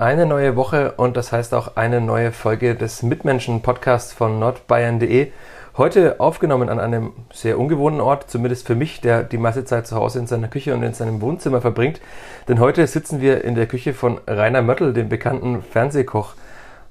[0.00, 5.30] Eine neue Woche und das heißt auch eine neue Folge des Mitmenschen-Podcasts von nordbayern.de.
[5.78, 9.94] Heute aufgenommen an einem sehr ungewohnten Ort, zumindest für mich, der die meiste Zeit zu
[9.94, 12.00] Hause in seiner Küche und in seinem Wohnzimmer verbringt.
[12.48, 16.34] Denn heute sitzen wir in der Küche von Rainer Möttl, dem bekannten Fernsehkoch.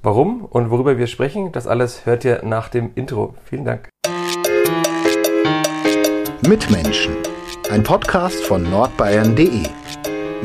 [0.02, 3.34] Warum und worüber wir sprechen, das alles hört ihr nach dem Intro.
[3.44, 3.90] Vielen Dank.
[6.48, 7.18] Mitmenschen,
[7.70, 9.64] ein Podcast von nordbayern.de.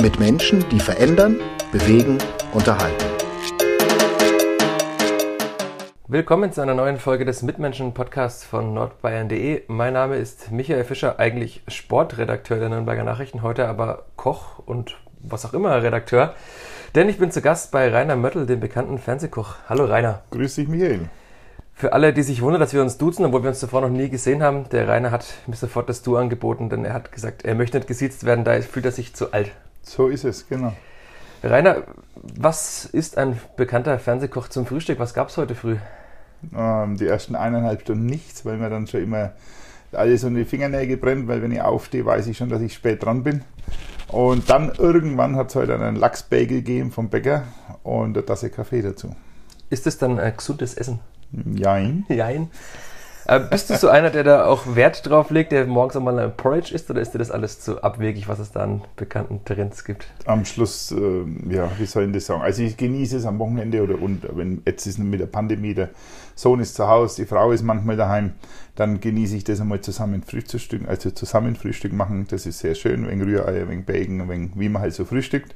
[0.03, 1.39] Mit Menschen, die verändern,
[1.71, 2.19] bewegen,
[2.53, 3.05] unterhalten.
[6.07, 9.65] Willkommen zu einer neuen Folge des Mitmenschen-Podcasts von nordbayern.de.
[9.69, 15.45] Mein Name ist Michael Fischer, eigentlich Sportredakteur der Nürnberger Nachrichten, heute aber Koch und was
[15.45, 16.35] auch immer Redakteur.
[16.95, 19.57] Denn ich bin zu Gast bei Rainer Möttl, dem bekannten Fernsehkoch.
[19.69, 20.23] Hallo Rainer.
[20.31, 21.11] Grüß dich, Michael.
[21.75, 24.09] Für alle, die sich wundern, dass wir uns duzen, obwohl wir uns zuvor noch nie
[24.09, 27.55] gesehen haben, der Rainer hat mir sofort das Du angeboten, denn er hat gesagt, er
[27.55, 29.53] möchte nicht gesiezt werden, da fühlt er sich zu alt.
[29.83, 30.73] So ist es, genau.
[31.43, 31.85] Rainer,
[32.17, 34.99] was ist ein bekannter Fernsehkoch zum Frühstück?
[34.99, 35.77] Was gab es heute früh?
[36.55, 39.33] Ähm, die ersten eineinhalb Stunden nichts, weil mir dann schon immer
[39.93, 43.05] alles um die Fingernägel brennt, weil wenn ich aufstehe, weiß ich schon, dass ich spät
[43.05, 43.43] dran bin.
[44.09, 47.45] Und dann irgendwann hat es heute einen Lachsbagel gegeben vom Bäcker
[47.83, 49.15] und eine Tasse Kaffee dazu.
[49.71, 51.01] Ist das dann ein gesundes Essen?
[51.55, 52.05] Jein.
[52.09, 52.51] Jein.
[53.29, 56.35] Äh, bist du so einer, der da auch Wert drauf legt, der morgens einmal ein
[56.35, 59.85] Porridge isst, oder ist dir das alles zu abwegig, was es da an bekannten Trends
[59.85, 60.07] gibt?
[60.25, 62.41] Am Schluss, äh, ja, wie soll ich das sagen?
[62.41, 65.91] Also ich genieße es am Wochenende oder und wenn jetzt ist mit der Pandemie, der
[66.35, 68.33] Sohn ist zu Hause, die Frau ist manchmal daheim,
[68.77, 72.27] dann genieße ich das einmal zusammen frühstücken, also zusammen Frühstück machen.
[72.31, 75.55] Das ist sehr schön, wegen Rührei, wegen Bacon, wegen, wie man halt so frühstückt.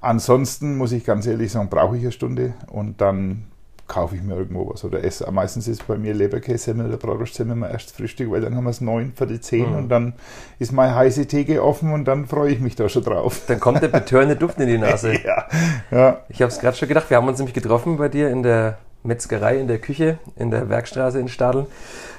[0.00, 3.51] Ansonsten muss ich ganz ehrlich sagen, brauche ich eine Stunde und dann
[3.92, 5.30] kaufe ich mir irgendwo was oder esse.
[5.30, 8.80] Meistens ist bei mir Leberkäse oder Bratwurstsemmel immer erst Frühstück, weil dann haben wir es
[8.80, 9.76] neun, die zehn mhm.
[9.76, 10.14] und dann
[10.58, 13.42] ist meine heiße Theke offen und dann freue ich mich da schon drauf.
[13.46, 15.12] Dann kommt der betörende Duft in die Nase.
[15.24, 15.46] ja,
[15.90, 16.20] ja.
[16.30, 18.78] Ich habe es gerade schon gedacht, wir haben uns nämlich getroffen bei dir in der
[19.02, 21.66] Metzgerei, in der Küche, in der Werkstraße in Stadeln.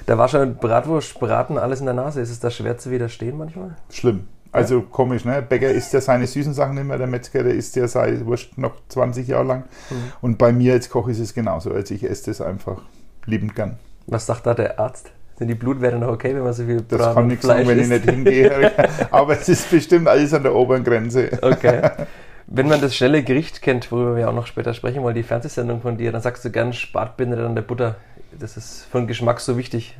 [0.06, 2.20] Da war schon Bratwurst, Braten, alles in der Nase.
[2.20, 3.74] Ist es da schwer zu widerstehen manchmal?
[3.90, 4.28] Schlimm.
[4.54, 5.42] Also komisch, ne?
[5.42, 8.56] Bäcker isst ja seine süßen Sachen nicht mehr, der Metzger, der isst ja seine Wurst
[8.56, 9.64] noch 20 Jahre lang.
[9.90, 9.96] Mhm.
[10.20, 11.72] Und bei mir als Koch ist es genauso.
[11.72, 12.82] Also ich esse das einfach
[13.26, 13.78] liebend gern.
[14.06, 15.10] Was sagt da der Arzt?
[15.36, 17.80] Sind die Blutwerte noch okay, wenn man so viel Braten Das kann ich sagen, wenn
[17.80, 18.70] ich nicht hingehe.
[19.10, 21.30] Aber es ist bestimmt alles an der oberen Grenze.
[21.42, 21.90] Okay.
[22.46, 25.80] Wenn man das schnelle Gericht kennt, worüber wir auch noch später sprechen wollen, die Fernsehsendung
[25.80, 27.96] von dir, dann sagst du gern Spatbinde an der Butter.
[28.38, 29.96] Das ist für den Geschmack so wichtig.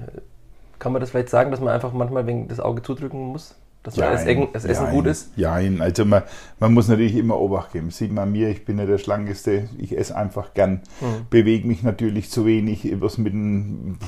[0.78, 3.54] Kann man das vielleicht sagen, dass man einfach manchmal wegen das Auge zudrücken muss?
[3.84, 5.30] Dass das, Essen, das Essen gut ist?
[5.36, 6.22] Ja, also man,
[6.58, 7.90] man muss natürlich immer Obacht geben.
[7.90, 11.26] Sieht man mir, ich bin ja der Schlankeste, ich esse einfach gern, mhm.
[11.30, 13.98] bewege mich natürlich zu wenig, was mit dem,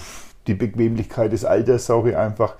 [0.46, 2.56] die Bequemlichkeit des Alters sage ich einfach.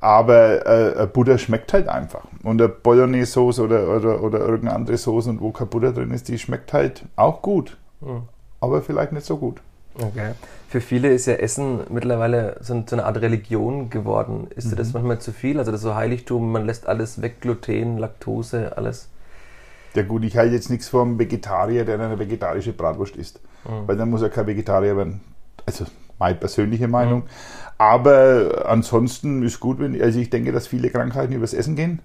[0.00, 2.24] Aber äh, Butter schmeckt halt einfach.
[2.44, 6.28] Und eine Bolognese-Sauce oder, oder, oder irgendeine andere Soße, und wo kein Butter drin ist,
[6.28, 7.78] die schmeckt halt auch gut.
[8.00, 8.22] Mhm.
[8.60, 9.60] Aber vielleicht nicht so gut.
[9.94, 10.32] Okay.
[10.68, 14.48] Für viele ist ja Essen mittlerweile so, eine Art Religion geworden.
[14.54, 14.70] Ist mhm.
[14.70, 14.94] dir das mhm.
[14.94, 15.58] manchmal zu viel?
[15.58, 19.08] Also das so Heiligtum, man lässt alles weg, Gluten, Laktose, alles.
[19.94, 23.40] Ja gut, ich halte jetzt nichts vom Vegetarier, der eine vegetarische Bratwurst isst.
[23.64, 23.88] Mhm.
[23.88, 25.22] Weil dann muss er kein Vegetarier werden.
[25.64, 25.86] Also
[26.18, 27.20] meine persönliche Meinung.
[27.20, 27.28] Mhm.
[27.78, 32.00] Aber ansonsten ist gut, wenn, also ich denke, dass viele Krankheiten übers Essen gehen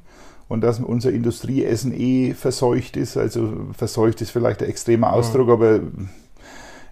[0.47, 3.17] und dass unser Industrieessen eh verseucht ist.
[3.17, 5.13] Also verseucht ist vielleicht ein extremer mhm.
[5.15, 5.81] Ausdruck, aber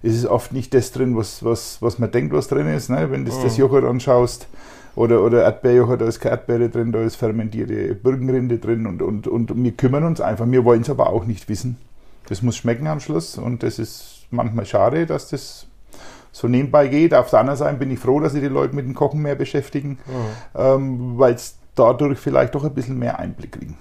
[0.04, 2.90] ist es oft nicht das drin, was, was, was man denkt, was drin ist.
[2.90, 3.12] Ne?
[3.12, 3.44] Wenn du mhm.
[3.44, 4.48] das Joghurt anschaust
[4.96, 9.28] oder, oder Erdbeerjoghurt, da ist keine Erdbeere drin, da ist fermentierte Birkenrinde drin und, und,
[9.28, 10.46] und wir kümmern uns einfach.
[10.50, 11.78] Wir wollen es aber auch nicht wissen.
[12.28, 15.68] Das muss schmecken am Schluss und das ist manchmal schade, dass das
[16.32, 17.14] so nebenbei geht.
[17.14, 19.36] Auf der anderen Seite bin ich froh, dass sich die Leute mit dem Kochen mehr
[19.36, 20.60] beschäftigen, mhm.
[20.60, 23.78] ähm, weil es dadurch vielleicht doch ein bisschen mehr Einblick kriegen.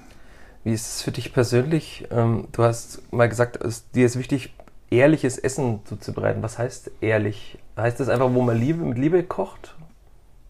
[0.65, 2.07] Wie ist es für dich persönlich?
[2.11, 3.61] Ähm, du hast mal gesagt,
[3.95, 4.53] dir ist wichtig,
[4.91, 6.43] ehrliches Essen zuzubereiten.
[6.43, 7.59] Was heißt ehrlich?
[7.77, 9.77] Heißt das einfach, wo man Liebe, mit Liebe kocht?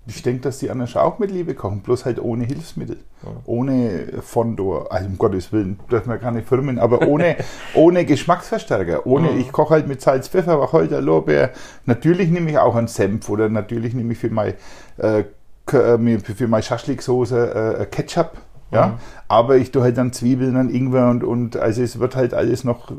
[0.07, 3.31] Ich denke, dass die anderen auch mit Liebe kochen, bloß halt ohne Hilfsmittel, ja.
[3.45, 7.37] ohne Fondor, also um Gottes Willen, dürfen wir keine Firmen, aber ohne,
[7.75, 9.41] ohne Geschmacksverstärker, ohne, mhm.
[9.41, 11.51] ich koche halt mit Salz, Pfeffer, Wacholder, Lorbeer,
[11.85, 14.55] natürlich nehme ich auch einen Senf oder natürlich nehme ich für mein,
[14.97, 18.33] äh, äh für meine Schaschliksoße äh, Ketchup,
[18.73, 18.93] Ja, Mhm.
[19.29, 22.63] aber ich tue halt dann Zwiebeln, dann Ingwer und, und also es wird halt alles
[22.63, 22.93] noch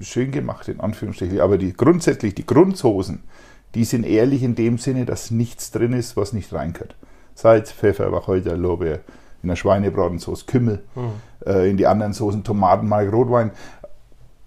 [0.00, 1.40] schön gemacht, in Anführungsstrichen.
[1.40, 3.20] Aber die grundsätzlich, die Grundsoßen,
[3.74, 6.94] die sind ehrlich in dem Sinne, dass nichts drin ist, was nicht reingehört.
[7.34, 9.00] Salz, Pfeffer, Wacholder, Lorbeer,
[9.42, 10.82] in der Schweinebratensoße Kümmel,
[11.46, 13.52] äh, in die anderen Soßen Tomaten, Mark, Rotwein.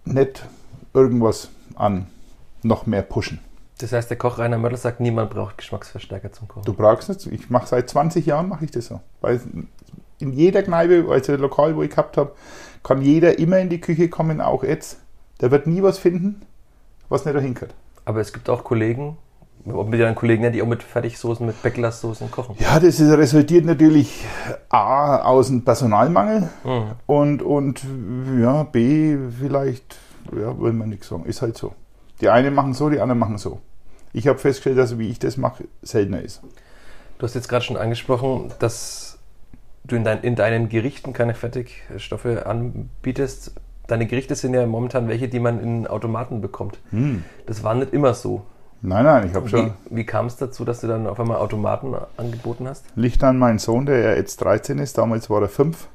[0.05, 0.43] Nicht
[0.93, 2.07] irgendwas an
[2.63, 3.39] noch mehr pushen.
[3.79, 6.65] Das heißt, der Koch Rainer Mörtel sagt, niemand braucht Geschmacksverstärker zum Kochen.
[6.65, 7.25] Du brauchst nicht.
[7.27, 8.99] Ich mache seit 20 Jahren mache ich das so.
[9.21, 9.39] Weil
[10.21, 12.31] in jeder Kneipe, also Lokal, wo ich gehabt habe,
[12.83, 14.99] kann jeder immer in die Küche kommen, auch jetzt.
[15.39, 16.41] Der wird nie was finden,
[17.09, 17.73] was nicht dahin gehört.
[18.05, 19.17] Aber es gibt auch Kollegen,
[19.71, 22.55] ob mit ihren Kollegen, die auch mit Fertigsoßen, mit Backlasssoßen kochen.
[22.59, 24.25] Ja, das ist, resultiert natürlich
[24.69, 26.83] A aus dem Personalmangel Mhm.
[27.05, 27.85] und, und
[28.39, 29.97] ja, B vielleicht,
[30.35, 31.73] ja, will man nichts sagen, ist halt so.
[32.21, 33.59] Die einen machen so, die anderen machen so.
[34.13, 36.41] Ich habe festgestellt, dass wie ich das mache, seltener ist.
[37.17, 39.10] Du hast jetzt gerade schon angesprochen, dass
[39.83, 43.53] du in, dein, in deinen Gerichten keine Fertigstoffe anbietest.
[43.87, 46.79] Deine Gerichte sind ja momentan welche, die man in Automaten bekommt.
[46.91, 47.23] Hm.
[47.45, 48.43] Das war nicht immer so.
[48.83, 51.37] Nein, nein, ich habe Wie, schon wie kam es dazu, dass du dann auf einmal
[51.37, 52.85] Automaten angeboten hast?
[52.95, 55.87] Licht an meinen Sohn, der ja jetzt 13 ist, damals war er 5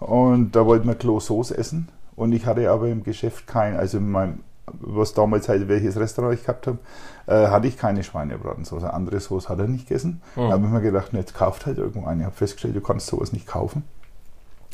[0.00, 4.10] und da wollten wir Klo-Sauce essen und ich hatte aber im Geschäft kein, also in
[4.10, 4.40] meinem,
[4.80, 6.78] was damals halt welches Restaurant ich gehabt habe,
[7.26, 8.92] äh, hatte ich keine Schweinebratensoße.
[8.92, 10.20] Andere Soße hat er nicht gegessen.
[10.36, 12.20] Da habe ich mir gedacht, jetzt kauft halt irgendwo eine.
[12.22, 13.84] Ich habe festgestellt, du kannst sowas nicht kaufen.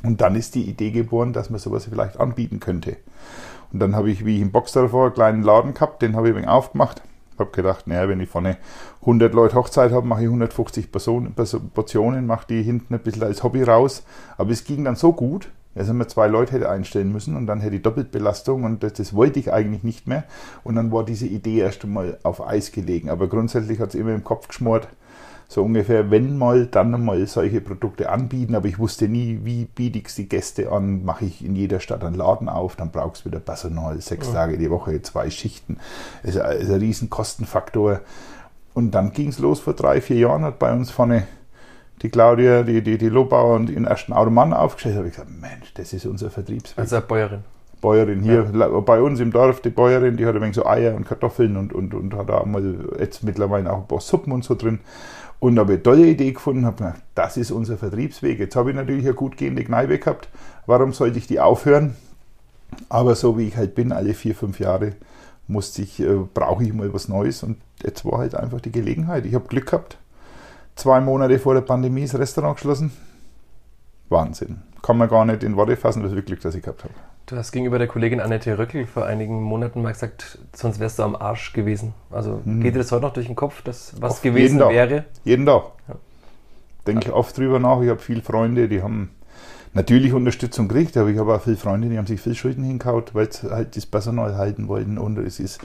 [0.03, 2.97] Und dann ist die Idee geboren, dass man sowas vielleicht anbieten könnte.
[3.73, 6.29] Und dann habe ich, wie ich in Boxdorf war, einen kleinen Laden gehabt, den habe
[6.29, 7.03] ich wenig aufgemacht.
[7.39, 8.59] Habe gedacht, naja, wenn ich vorne
[9.01, 13.25] 100 Leute Hochzeit habe, mache ich 150 Personen, Perso- Portionen, mache die hinten ein bisschen
[13.25, 14.05] als Hobby raus.
[14.37, 17.61] Aber es ging dann so gut, ich mir zwei Leute hätte einstellen müssen und dann
[17.61, 20.25] hätte ich Doppelbelastung und das, das wollte ich eigentlich nicht mehr.
[20.63, 23.11] Und dann war diese Idee erst einmal auf Eis gelegen.
[23.11, 24.89] Aber grundsätzlich hat es immer im Kopf geschmort,
[25.49, 29.99] so ungefähr, wenn mal, dann mal solche Produkte anbieten, aber ich wusste nie, wie biete
[29.99, 33.31] ich die Gäste an, mache ich in jeder Stadt einen Laden auf, dann brauchst du
[33.31, 35.77] wieder Personal, sechs Tage die Woche, zwei Schichten,
[36.23, 38.01] ist ein, ist ein riesen Kostenfaktor.
[38.73, 41.27] Und dann ging es los vor drei, vier Jahren, hat bei uns vorne
[42.03, 45.73] die Claudia, die, die, die Lobauer und den ersten Automann aufgestellt, habe ich gesagt, Mensch,
[45.75, 46.79] das ist unser Vertriebsweg.
[46.79, 47.41] Als Bäuerin.
[47.81, 50.95] Bäuerin hier la- bei uns im Dorf, die Bäuerin, die hat ein wenig so Eier
[50.95, 54.45] und Kartoffeln und, und, und hat da mal jetzt mittlerweile auch ein paar Suppen und
[54.45, 54.81] so drin.
[55.41, 58.39] Und habe eine tolle Idee gefunden, habe gedacht, das ist unser Vertriebsweg.
[58.39, 60.29] Jetzt habe ich natürlich eine gut gehende Kneipe gehabt.
[60.65, 61.97] Warum sollte ich die aufhören?
[62.89, 64.93] Aber so wie ich halt bin, alle vier, fünf Jahre
[65.47, 67.43] musste ich, äh, brauche ich mal was Neues.
[67.43, 69.27] Und jetzt war halt einfach die Gelegenheit.
[69.27, 69.99] Ich habe Glück gehabt.
[70.77, 72.93] Zwei Monate vor der Pandemie ist das Restaurant geschlossen.
[74.09, 74.63] Wahnsinn.
[74.83, 76.95] Kann man gar nicht in Worte fassen, was für Glück, das ich gehabt habe.
[77.27, 81.05] Du hast gegenüber der Kollegin Annette Röckel vor einigen Monaten mal gesagt, sonst wärst du
[81.05, 81.95] am Arsch gewesen.
[82.11, 84.71] Also geht dir das heute noch durch den Kopf, dass was Auf gewesen jeden Tag.
[84.71, 85.05] wäre?
[85.25, 85.63] Jeden Tag.
[85.89, 85.95] Ja.
[86.87, 87.81] Denke ich oft drüber nach.
[87.81, 89.09] Ich habe viele Freunde, die haben
[89.73, 93.15] natürlich Unterstützung gekriegt, aber ich habe auch viele Freunde, die haben sich viel Schulden hingehaut,
[93.15, 94.99] weil sie halt das Personal halten wollten.
[94.99, 95.61] Und es ist,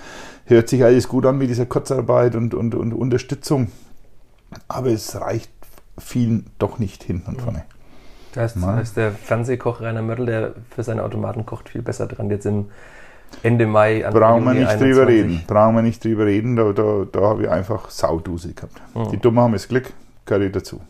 [0.45, 3.69] hört sich alles gut an mit dieser Kurzarbeit und, und, und Unterstützung.
[4.67, 5.51] Aber es reicht
[5.97, 7.63] vielen doch nicht hinten und vorne.
[8.33, 8.75] Das heißt, Nein.
[8.75, 12.67] heißt der Fernsehkoch Rainer Mörtel, der für seine Automaten kocht, viel besser dran jetzt im
[13.43, 14.05] Ende Mai.
[14.05, 14.95] Anfang Brauchen wir nicht 21.
[14.95, 15.43] drüber reden.
[15.47, 16.55] Brauchen wir nicht drüber reden.
[16.55, 18.81] Da, da, da habe ich einfach Saudusel gehabt.
[19.11, 19.93] Die Dummen haben das Glück,
[20.25, 20.81] gehört dazu.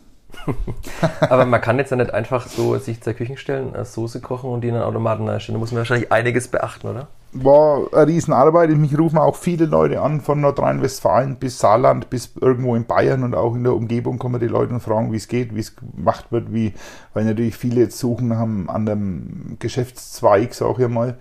[1.20, 4.50] Aber man kann jetzt ja nicht einfach so sich zur Küche stellen, eine Soße kochen
[4.50, 5.56] und die in einen Automaten einstellen.
[5.56, 7.08] Da muss man wahrscheinlich einiges beachten, oder?
[7.32, 8.70] War eine Riesenarbeit.
[8.70, 13.34] Mich rufen auch viele Leute an, von Nordrhein-Westfalen bis Saarland, bis irgendwo in Bayern und
[13.34, 16.26] auch in der Umgebung kommen die Leute und fragen, wie es geht, wie es gemacht
[16.30, 16.74] wird, wie,
[17.14, 21.18] weil natürlich viele jetzt suchen nach einem anderen Geschäftszweig, sag ich mal.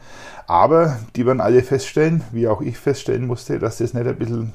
[0.48, 4.54] Aber die werden alle feststellen, wie auch ich feststellen musste, dass das nicht ein bisschen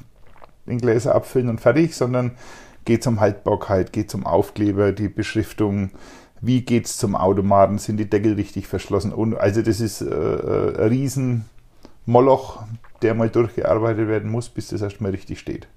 [0.66, 2.32] in Gläser abfüllen und fertig, sondern
[2.84, 5.90] geht um Haltbarkeit, geht um Aufkleber, die Beschriftung,
[6.46, 9.12] wie geht es zum Automaten, sind die Deckel richtig verschlossen.
[9.12, 11.44] Und also das ist äh, äh, ein riesen
[12.06, 12.62] Moloch,
[13.02, 15.68] der mal durchgearbeitet werden muss, bis das erstmal richtig steht.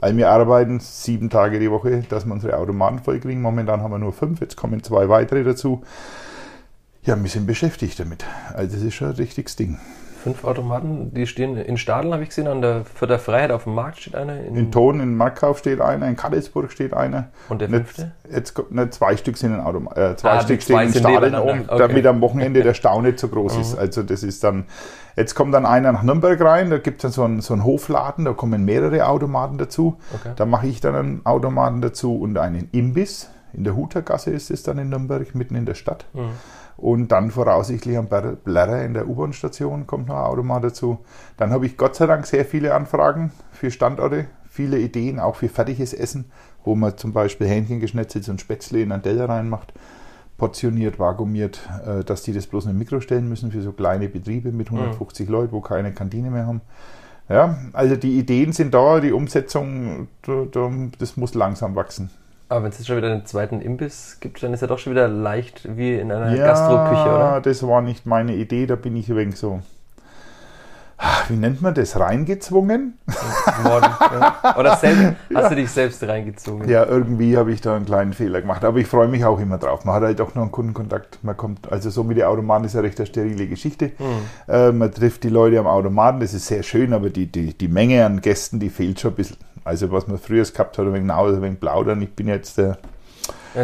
[0.00, 3.42] Also wir arbeiten sieben Tage die Woche, dass wir unsere Automaten vollkriegen.
[3.42, 5.82] Momentan haben wir nur fünf, jetzt kommen zwei weitere dazu.
[7.04, 8.24] Ja, wir sind beschäftigt damit.
[8.54, 9.78] Also das ist schon ein richtiges Ding.
[10.22, 13.74] Fünf Automaten, die stehen in Stadeln, habe ich gesehen, an der Vierter Freiheit auf dem
[13.74, 14.38] Markt steht einer.
[14.44, 17.28] In, In Thon, in Markkauf steht einer, in Kadelsburg steht einer.
[17.48, 18.12] Und der fünfte?
[18.30, 21.34] Jetzt kommt, ne, zwei Stück sind in Automa äh, zwei Ah, Stück stehen in Stadeln
[21.34, 21.74] oben, Okay.
[21.74, 21.78] Mhm.
[21.78, 23.78] damit am Wochenende der Stau nicht so groß ist.
[23.78, 24.64] Also das ist dann,
[25.16, 27.64] jetzt kommt dann einer nach Nürnberg rein, da gibt es dann so einen, so einen
[27.64, 29.98] Hofladen, da kommen mehrere Automaten dazu.
[30.14, 30.32] Okay.
[30.36, 33.30] Da mache ich dann einen Automaten dazu und einen Imbiss.
[33.52, 36.04] In der Hutergasse ist es dann in Nürnberg, mitten in der Stadt.
[36.12, 36.30] Mhm.
[36.78, 40.98] Und dann voraussichtlich am Blerrer in der U-Bahn-Station kommt noch ein Automat dazu.
[41.36, 45.48] Dann habe ich Gott sei Dank sehr viele Anfragen für Standorte, viele Ideen, auch für
[45.48, 46.26] fertiges Essen,
[46.64, 49.72] wo man zum Beispiel Hähnchen geschnetzelt und Spätzle in einen Teller reinmacht.
[50.36, 54.08] portioniert, vakuumiert, äh, dass die das bloß in ein Mikro stellen müssen für so kleine
[54.08, 55.32] Betriebe mit 150 mhm.
[55.32, 56.60] Leuten, wo keine Kantine mehr haben.
[57.28, 62.10] Ja, also die Ideen sind da, die Umsetzung, das muss langsam wachsen.
[62.48, 64.92] Aber wenn es jetzt schon wieder einen zweiten Imbiss gibt, dann ist er doch schon
[64.92, 67.18] wieder leicht wie in einer ja, Gastroküche, oder?
[67.18, 69.60] Ja, das war nicht meine Idee, da bin ich wenig so
[71.28, 72.98] wie nennt man das, reingezwungen?
[73.62, 73.90] Morden,
[74.20, 74.56] ja.
[74.58, 75.48] Oder selbst, hast ja.
[75.48, 76.68] du dich selbst reingezogen?
[76.68, 78.64] Ja, irgendwie habe ich da einen kleinen Fehler gemacht.
[78.64, 79.84] Aber ich freue mich auch immer drauf.
[79.84, 81.22] Man hat halt auch noch einen Kundenkontakt.
[81.22, 83.92] Man kommt, also so mit der Automaten ist ja recht eine sterile Geschichte.
[83.98, 84.52] Mhm.
[84.52, 87.68] Äh, man trifft die Leute am Automaten, das ist sehr schön, aber die, die, die
[87.68, 89.36] Menge an Gästen, die fehlt schon ein bisschen.
[89.68, 92.00] Also was man früher gehabt hat, ein wenig Nause, ein wenig plaudern.
[92.00, 92.78] Ich bin jetzt der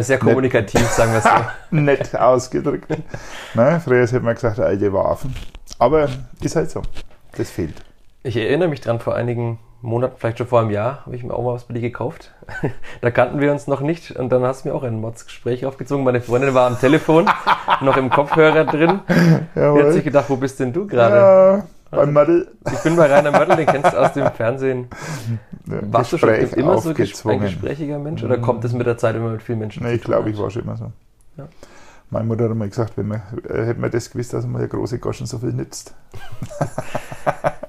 [0.01, 1.31] sehr kommunikativ, nett, sagen wir es so.
[1.71, 2.91] nett ausgedrückt.
[3.55, 5.35] ne, früher hätte man gesagt, alte Waffen.
[5.79, 6.11] Aber
[6.43, 6.83] ist halt so.
[7.39, 7.83] Das fehlt.
[8.23, 11.33] Ich erinnere mich dran, vor einigen Monaten, vielleicht schon vor einem Jahr, habe ich mir
[11.33, 12.35] auch mal was bei dir gekauft.
[13.01, 16.05] da kannten wir uns noch nicht und dann hast du mir auch ein Mods-Gespräch aufgezogen.
[16.05, 17.31] Meine Freundin war am Telefon,
[17.81, 19.01] noch im Kopfhörer drin.
[19.55, 19.81] Jawohl.
[19.81, 21.17] Die hat sich gedacht, wo bist denn du gerade?
[21.17, 22.49] Ja, beim Mödel.
[22.73, 24.89] Ich bin bei Rainer Mödel, den kennst du aus dem Fernsehen.
[25.67, 29.17] Warst Gespräch du schon immer so ein gesprächiger Mensch oder kommt es mit der Zeit
[29.17, 30.93] immer mit vielen Menschen nee, ich glaube, ich war schon immer so.
[31.37, 31.49] Ja.
[32.11, 34.69] Meine Mutter hat mal gesagt, wenn man, äh, hätte man das gewusst, dass man der
[34.69, 35.95] große Goschen so viel nützt.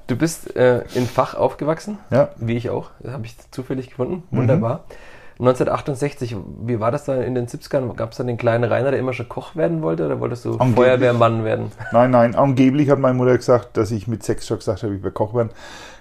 [0.06, 2.28] du bist äh, in Fach aufgewachsen, ja.
[2.36, 2.90] wie ich auch.
[3.00, 4.22] Das habe ich zufällig gefunden.
[4.30, 4.84] Wunderbar.
[4.88, 4.94] Mhm.
[5.38, 7.94] 1968, wie war das da in den 70ern?
[7.94, 10.52] Gab es da den kleinen Rainer, der immer schon Koch werden wollte oder wolltest du
[10.52, 10.74] angeblich.
[10.76, 11.72] Feuerwehrmann werden?
[11.92, 15.02] Nein, nein, angeblich hat meine Mutter gesagt, dass ich mit sechs schon gesagt habe, ich
[15.02, 15.50] will Koch werden.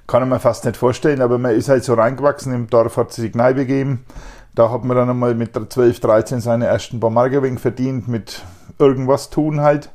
[0.08, 3.12] Kann ich mir fast nicht vorstellen, aber man ist halt so reingewachsen, im Dorf hat
[3.12, 4.06] sie die Kneipe gegeben
[4.56, 8.42] da hat man dann einmal mit 12, 13 seine ersten paar Mark verdient mit
[8.80, 9.90] irgendwas tun halt.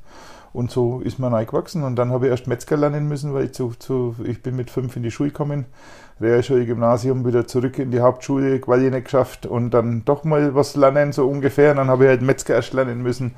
[0.53, 1.83] Und so ist man reingewachsen.
[1.83, 4.71] Und dann habe ich erst Metzger lernen müssen, weil ich zu, zu ich bin mit
[4.71, 5.65] fünf in die Schule gekommen.
[5.65, 10.77] Realschule, Gymnasium, wieder zurück in die Hauptschule, Quali nicht geschafft und dann doch mal was
[10.77, 11.71] lernen, so ungefähr.
[11.71, 13.35] Und dann habe ich halt Metzger erst lernen müssen,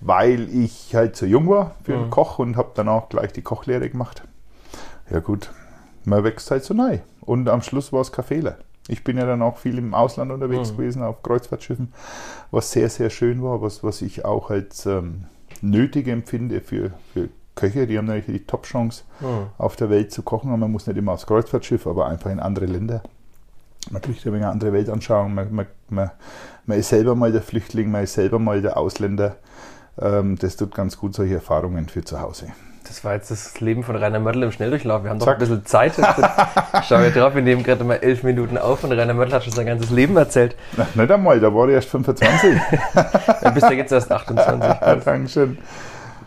[0.00, 2.10] weil ich halt zu jung war für einen mhm.
[2.10, 4.22] Koch und habe dann auch gleich die Kochlehre gemacht.
[5.10, 5.50] Ja gut,
[6.04, 6.98] man wächst halt so neu.
[7.20, 8.56] Und am Schluss war es kein Fehler.
[8.88, 10.76] Ich bin ja dann auch viel im Ausland unterwegs mhm.
[10.78, 11.92] gewesen, auf Kreuzfahrtschiffen,
[12.50, 15.26] was sehr, sehr schön war, was, was ich auch als ähm,
[15.60, 17.86] nötig empfinde für, für Köche.
[17.86, 19.46] Die haben natürlich die Top-Chance, mhm.
[19.58, 20.52] auf der Welt zu kochen.
[20.52, 23.02] Und man muss nicht immer aufs Kreuzfahrtschiff, aber einfach in andere Länder.
[23.90, 25.34] Man kriegt eine andere Weltanschauung.
[25.34, 26.10] Man, man, man,
[26.66, 29.36] man ist selber mal der Flüchtling, man ist selber mal der Ausländer.
[30.00, 32.46] Ähm, das tut ganz gut solche Erfahrungen für zu Hause.
[32.86, 35.04] Das war jetzt das Leben von Rainer Möttl im Schnelldurchlauf.
[35.04, 35.36] Wir haben doch Zack.
[35.36, 35.98] ein bisschen Zeit.
[35.98, 39.52] Ich schaue drauf, wir nehmen gerade mal elf Minuten auf und Rainer Möttl hat schon
[39.52, 40.56] sein ganzes Leben erzählt.
[40.76, 42.60] Na, nicht einmal, da war er erst 25.
[43.40, 44.60] Dann bist du jetzt erst 28.
[45.04, 45.58] Dankeschön.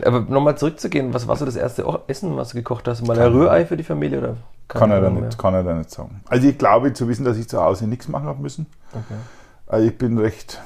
[0.04, 3.06] Aber nochmal zurückzugehen, was war so das erste Essen, was du gekocht hast?
[3.06, 4.18] Mal ein Rührei für die Familie?
[4.18, 4.36] Oder
[4.68, 6.20] kann, er da nicht, kann er da nicht sagen.
[6.28, 8.66] Also ich glaube zu wissen, dass ich zu Hause nichts machen habe müssen.
[8.92, 9.18] Okay.
[9.66, 10.60] Also ich bin recht,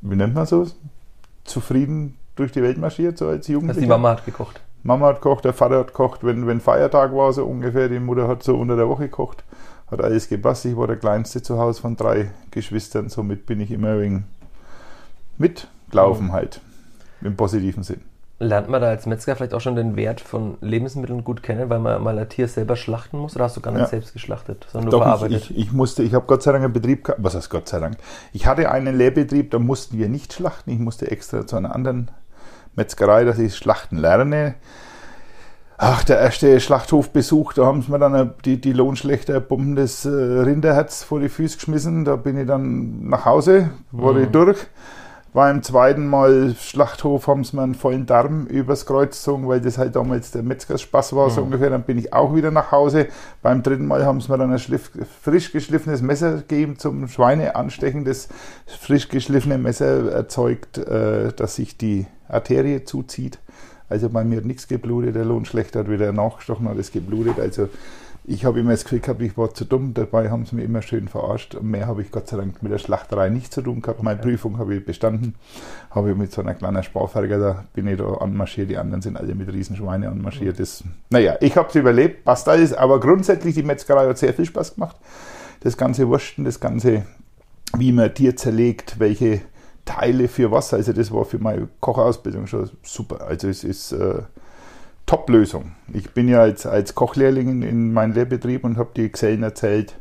[0.00, 0.66] wie nennt man so,
[1.44, 3.76] zufrieden durch die Welt marschiert, so als Jugendlicher.
[3.76, 4.60] Also die Mama hat gekocht?
[4.82, 7.88] Mama hat gekocht, der Vater hat gekocht, wenn, wenn Feiertag war, so ungefähr.
[7.88, 9.44] Die Mutter hat so unter der Woche gekocht,
[9.90, 10.64] hat alles gepasst.
[10.64, 14.26] Ich war der Kleinste zu Hause von drei Geschwistern, somit bin ich immer wegen
[15.36, 16.32] mitgelaufen mhm.
[16.32, 16.60] halt,
[17.22, 18.00] im positiven Sinn.
[18.42, 21.78] Lernt man da als Metzger vielleicht auch schon den Wert von Lebensmitteln gut kennen, weil
[21.78, 23.36] man mal ein Tier selber schlachten muss?
[23.36, 23.86] Oder hast du gar nicht ja.
[23.86, 25.50] selbst geschlachtet, sondern nur Doch, verarbeitet?
[25.50, 27.80] Ich, ich, musste, ich habe Gott sei Dank einen Betrieb gehabt, was heißt Gott sei
[27.80, 27.98] Dank?
[28.32, 30.70] Ich hatte einen Lehrbetrieb, da mussten wir nicht schlachten.
[30.70, 32.10] Ich musste extra zu einer anderen
[32.76, 34.54] Metzgerei, dass ich Schlachten lerne.
[35.76, 41.02] Ach, der erste Schlachthofbesuch, da haben sie mir dann die, die Lohnschlechter bombendes äh, Rinderherz
[41.02, 42.04] vor die Füße geschmissen.
[42.04, 44.32] Da bin ich dann nach Hause, wurde mhm.
[44.32, 44.66] durch.
[45.32, 49.78] Beim zweiten Mal Schlachthof haben sie mir einen vollen Darm übers Kreuz gezogen, weil das
[49.78, 51.32] halt damals der Metzgerspaß war, mhm.
[51.32, 51.70] so ungefähr.
[51.70, 53.06] Dann bin ich auch wieder nach Hause.
[53.40, 54.90] Beim dritten Mal haben sie mir dann ein schliff,
[55.22, 58.04] frisch geschliffenes Messer gegeben zum Schweine anstechen.
[58.04, 58.28] Das
[58.66, 63.38] frisch geschliffene Messer erzeugt, äh, dass sich die Arterie zuzieht.
[63.88, 67.38] Also bei mir hat nichts geblutet, der Lohnschlechter hat wieder nachgestochen, hat es geblutet.
[67.38, 67.68] Also
[68.30, 70.82] ich habe immer das Gefühl gehabt, ich war zu dumm, dabei haben sie mich immer
[70.82, 71.56] schön verarscht.
[71.56, 74.04] Und mehr habe ich Gott sei Dank mit der Schlachterei nicht zu tun gehabt.
[74.04, 75.34] Meine Prüfung habe ich bestanden,
[75.90, 79.16] habe ich mit so einer kleinen Sparferger, da bin ich da anmarschiert, die anderen sind
[79.16, 80.60] alle mit Riesenschweine anmarschiert.
[80.60, 84.44] Das, naja, ich habe es überlebt, passt alles, aber grundsätzlich die Metzgerei hat sehr viel
[84.44, 84.96] Spaß gemacht.
[85.60, 87.02] Das ganze Wursten, das ganze,
[87.76, 89.40] wie man Tier zerlegt, welche
[89.84, 90.72] Teile für was.
[90.72, 93.26] Also das war für meine Kochausbildung schon super.
[93.26, 94.22] Also es ist äh,
[95.10, 95.72] Top-Lösung.
[95.92, 99.96] Ich bin ja als, als Kochlehrling in, in meinem Lehrbetrieb und habe die Gesellen erzählt,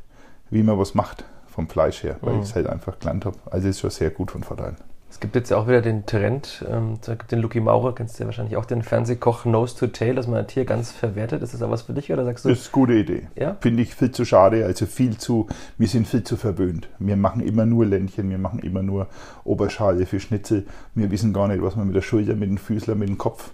[0.52, 2.42] wie man was macht vom Fleisch her, weil mhm.
[2.42, 3.36] ich es halt einfach gelernt habe.
[3.50, 4.76] Also es ist schon sehr gut von Vorteil.
[5.10, 8.20] Es gibt jetzt ja auch wieder den Trend, ähm, da gibt den Lucky Maurer, kennst
[8.20, 11.42] du ja wahrscheinlich auch, den Fernsehkoch Nose to Tail, dass man ein Tier ganz verwertet.
[11.42, 12.50] Ist das auch was für dich oder sagst du?
[12.50, 13.28] Das ist eine gute Idee.
[13.36, 13.58] Ja?
[13.62, 15.48] Finde ich viel zu schade, also viel zu,
[15.80, 16.88] wir sind viel zu verwöhnt.
[17.00, 19.08] Wir machen immer nur Ländchen, wir machen immer nur
[19.44, 20.68] Oberschale für Schnitzel.
[20.94, 23.50] Wir wissen gar nicht, was man mit der Schulter, mit dem Füßler, mit dem Kopf.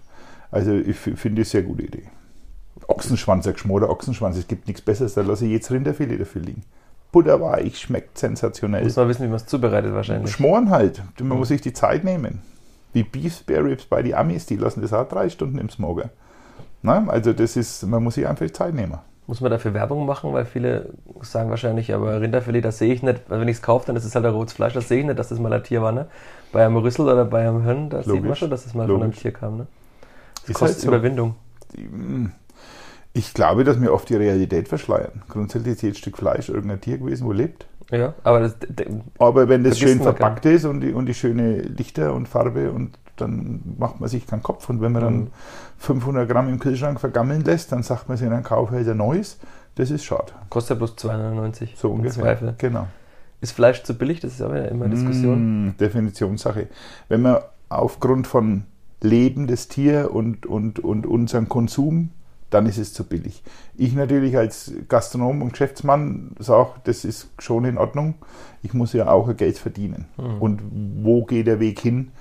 [0.56, 2.04] Also ich finde das eine sehr gute Idee.
[2.88, 6.64] Ochsenschwanz, ein geschmorter Ochsenschwanz, es gibt nichts Besseres, da lasse ich jetzt Rinderfilet dafür liegen.
[7.12, 8.84] Butterweich, schmeckt sensationell.
[8.84, 10.32] Muss man wissen, wie man es zubereitet wahrscheinlich.
[10.32, 11.04] Schmoren halt.
[11.22, 12.42] Man muss sich die Zeit nehmen.
[12.94, 16.10] Wie Beef Spare Ribs bei die Amis, die lassen das auch drei Stunden im Smoker.
[16.82, 18.98] Na, also das ist, man muss sich einfach Zeit nehmen.
[19.28, 23.24] Muss man dafür Werbung machen, weil viele sagen wahrscheinlich, aber Rinderfilet, das sehe ich nicht.
[23.28, 25.20] Wenn ich es kaufe, dann ist es halt ein rotes Fleisch, das sehe ich nicht,
[25.20, 25.92] dass das mal ein Tier war.
[25.92, 26.08] Ne?
[26.54, 28.40] Bei einem Rüssel oder bei einem Hirn, da sieht man Logisch.
[28.40, 29.20] schon, dass es mal von einem Logisch.
[29.20, 29.58] Tier kam.
[29.58, 29.68] Ne?
[30.48, 30.88] Ist kostet halt so.
[30.90, 31.36] Überwindung.
[33.14, 35.24] Ich glaube, dass wir oft die Realität verschleiern.
[35.30, 37.66] Grundsätzlich ist jedes Stück Fleisch irgendein Tier gewesen, wo lebt.
[37.92, 38.56] Ja, aber das,
[39.20, 42.98] Aber wenn das schön verpackt ist und die, und die schöne Lichter und Farbe und
[43.16, 44.68] dann macht man sich keinen Kopf.
[44.70, 45.28] Und wenn man dann Mhm.
[45.78, 49.38] 500 Gramm im Kühlschrank vergammeln lässt, dann sagt man sich, dann kaufe ich ein neues.
[49.76, 50.34] Das ist schade.
[50.50, 52.24] kostet ja bloß 2,99 So im ungefähr.
[52.24, 52.56] Zweifel.
[52.58, 52.88] Genau.
[53.40, 54.20] Ist Fleisch zu billig?
[54.22, 55.68] Das ist wieder immer Diskussion.
[55.68, 56.68] Mm, Definitionssache.
[57.08, 57.38] Wenn man
[57.70, 58.64] aufgrund von
[59.06, 62.10] Leben des Tier und, und, und unserem Konsum,
[62.50, 63.44] dann ist es zu billig.
[63.76, 68.16] Ich natürlich als Gastronom und Geschäftsmann sage, das ist schon in Ordnung.
[68.64, 70.06] Ich muss ja auch Geld verdienen.
[70.18, 70.42] Mhm.
[70.42, 70.62] Und
[71.04, 72.12] wo geht der Weg hin?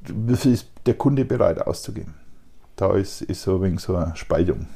[0.00, 2.14] Wie viel ist der Kunde bereit auszugeben?
[2.76, 4.66] Da ist, ist so ein wenig so eine Spaltung.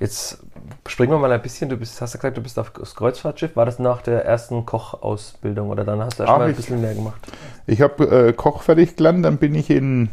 [0.00, 0.38] Jetzt
[0.88, 1.68] springen wir mal ein bisschen.
[1.68, 3.54] Du bist, hast ja gesagt, du bist auf das Kreuzfahrtschiff.
[3.54, 6.80] War das nach der ersten Kochausbildung oder dann hast du erst Ach, mal ein bisschen
[6.80, 7.20] mehr gemacht?
[7.66, 10.08] Ich habe äh, Koch fertig gelernt, dann bin ich in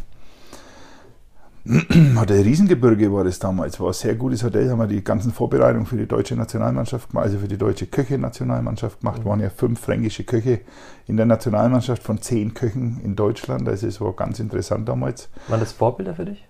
[2.19, 5.85] Hotel Riesengebirge war das damals, war ein sehr gutes Hotel, haben wir die ganzen Vorbereitungen
[5.85, 10.23] für die deutsche Nationalmannschaft gemacht, also für die deutsche Köche-Nationalmannschaft gemacht, waren ja fünf fränkische
[10.23, 10.61] Köche
[11.07, 15.27] in der Nationalmannschaft von zehn Köchen in Deutschland, also es war ganz interessant damals.
[15.49, 16.47] Waren das Vorbilder für dich?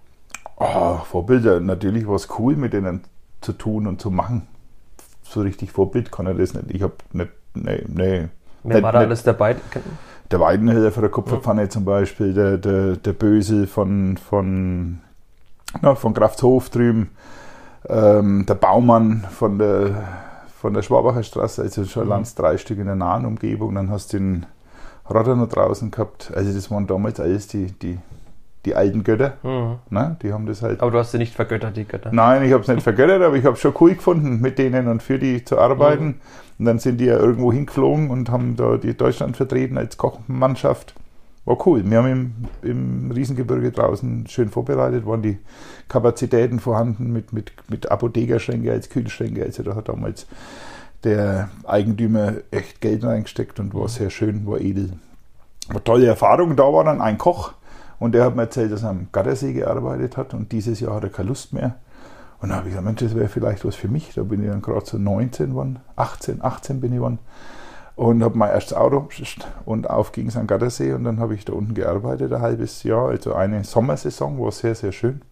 [0.58, 3.02] Ah, Vorbilder, natürlich war es cool, mit denen
[3.48, 4.46] zu tun und zu machen.
[5.24, 6.66] So richtig Vorbild kann er das nicht.
[6.72, 8.28] Ich habe nicht, nee, nee.
[8.64, 9.56] Wer Nicht- war da nicht- alles dabei?
[10.32, 15.00] Der Weidenhöher von der Kupferpfanne zum Beispiel, der, der, der Böse von, von,
[15.82, 17.12] na, von Kraftshof drüben,
[17.88, 20.04] ähm, der Baumann von der,
[20.60, 22.10] von der Schwabacher Straße, also schon Mhm.
[22.10, 23.76] Lanz drei Stück in der nahen Umgebung.
[23.76, 24.46] Dann hast du den
[25.10, 26.32] Rotter noch draußen gehabt.
[26.36, 27.98] Also das waren damals alles die, die,
[28.68, 29.38] die alten Götter.
[29.44, 29.78] Mhm.
[29.90, 30.18] Ne?
[30.22, 30.82] Die haben das halt.
[30.82, 32.12] Aber du hast sie nicht vergöttert, die Götter.
[32.12, 34.88] Nein, ich habe es nicht vergöttert, aber ich habe es schon cool gefunden, mit denen
[34.88, 36.06] und für die zu arbeiten.
[36.06, 36.16] Mhm.
[36.60, 40.94] Und dann sind die ja irgendwo hingeflogen und haben da die Deutschland vertreten als Kochmannschaft.
[41.46, 41.90] War cool.
[41.90, 42.12] Wir haben
[42.62, 45.38] im, im Riesengebirge draußen schön vorbereitet, waren die
[45.88, 49.44] Kapazitäten vorhanden mit, mit, mit Apothekerschränke als Kühlschränke.
[49.44, 50.28] Also da hat damals
[51.06, 54.92] der Eigentümer echt Geld reingesteckt und war sehr schön, war edel.
[55.70, 56.56] War tolle Erfahrung.
[56.58, 57.54] Da war dann ein Koch
[58.00, 61.04] und der hat mir erzählt, dass er am Gattersee gearbeitet hat und dieses Jahr hat
[61.04, 61.76] er keine Lust mehr.
[62.40, 64.14] Und dann habe ich gesagt, Mensch, das wäre vielleicht was für mich.
[64.14, 67.20] Da bin ich dann gerade so 19 geworden, 18, 18 bin ich geworden.
[67.96, 69.08] Und habe mein erstes Auto
[69.66, 72.84] und auf ging es an Gattersee und dann habe ich da unten gearbeitet, ein halbes
[72.84, 75.24] Jahr, also eine Sommersaison, war sehr, sehr schön.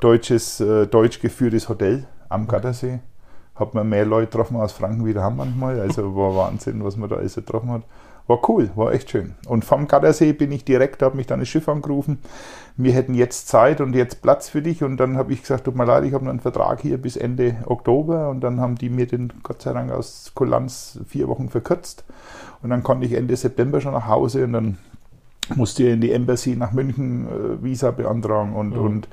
[0.00, 2.98] Deutsches, äh, deutsch geführtes Hotel am Gattersee.
[3.54, 7.08] Hat man mehr Leute getroffen aus Franken wie daheim manchmal, also war Wahnsinn, was man
[7.08, 7.82] da alles getroffen hat.
[8.30, 9.34] War cool, war echt schön.
[9.48, 12.18] Und vom Gattersee bin ich direkt, habe mich dann das Schiff angerufen.
[12.76, 14.84] Wir hätten jetzt Zeit und jetzt Platz für dich.
[14.84, 17.16] Und dann habe ich gesagt, tut mir leid, ich habe noch einen Vertrag hier bis
[17.16, 18.28] Ende Oktober.
[18.28, 22.04] Und dann haben die mir den Gott sei Dank aus Kulanz vier Wochen verkürzt.
[22.62, 24.78] Und dann konnte ich Ende September schon nach Hause und dann
[25.56, 28.80] musste ich in die Embassy nach München äh, Visa beantragen und, Mhm.
[28.80, 29.08] und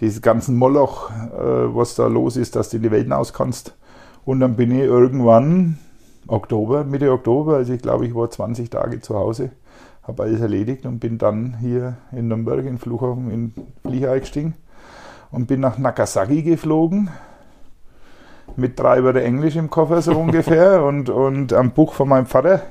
[0.00, 3.76] dieses ganzen Moloch, äh, was da los ist, dass du in die Welt hinaus kannst.
[4.24, 5.78] Und dann bin ich irgendwann
[6.28, 9.50] Oktober, Mitte Oktober, also ich glaube, ich war 20 Tage zu Hause,
[10.02, 14.54] habe alles erledigt und bin dann hier in Nürnberg in Flughafen in Flieger eingestiegen
[15.30, 17.10] und bin nach Nagasaki geflogen
[18.56, 22.62] mit drei Wörter Englisch im Koffer so ungefähr und, und am Buch von meinem Vater.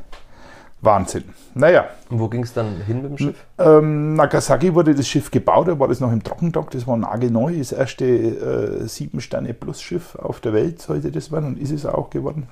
[0.82, 1.24] Wahnsinn.
[1.56, 3.46] Naja, Und wo ging es dann hin mit dem Schiff?
[3.58, 7.58] ähm, Nagasaki wurde das Schiff gebaut, da war das noch im Trockendock, das war nagelneu,
[7.58, 11.72] das erste äh, sieben Sterne Plus Schiff auf der Welt sollte das werden und ist
[11.72, 12.48] es auch geworden.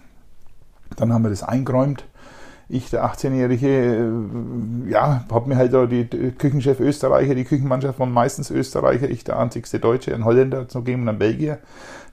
[0.96, 2.06] Dann haben wir das eingeräumt.
[2.70, 8.12] Ich, der 18-Jährige, äh, ja, habe mir halt da die, Küchenchef Österreicher, die Küchenmannschaft waren
[8.12, 11.60] meistens Österreicher, ich der einzigste Deutsche, ein Holländer hat es noch ein Belgier.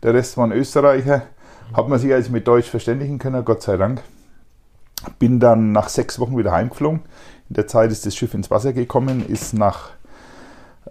[0.02, 1.22] Der Rest waren Österreicher.
[1.72, 4.02] Hat man sich also mit Deutsch verständigen können, Gott sei Dank.
[5.18, 7.00] Bin dann nach sechs Wochen wieder heimgeflogen.
[7.48, 9.90] In der Zeit ist das Schiff ins Wasser gekommen, ist nach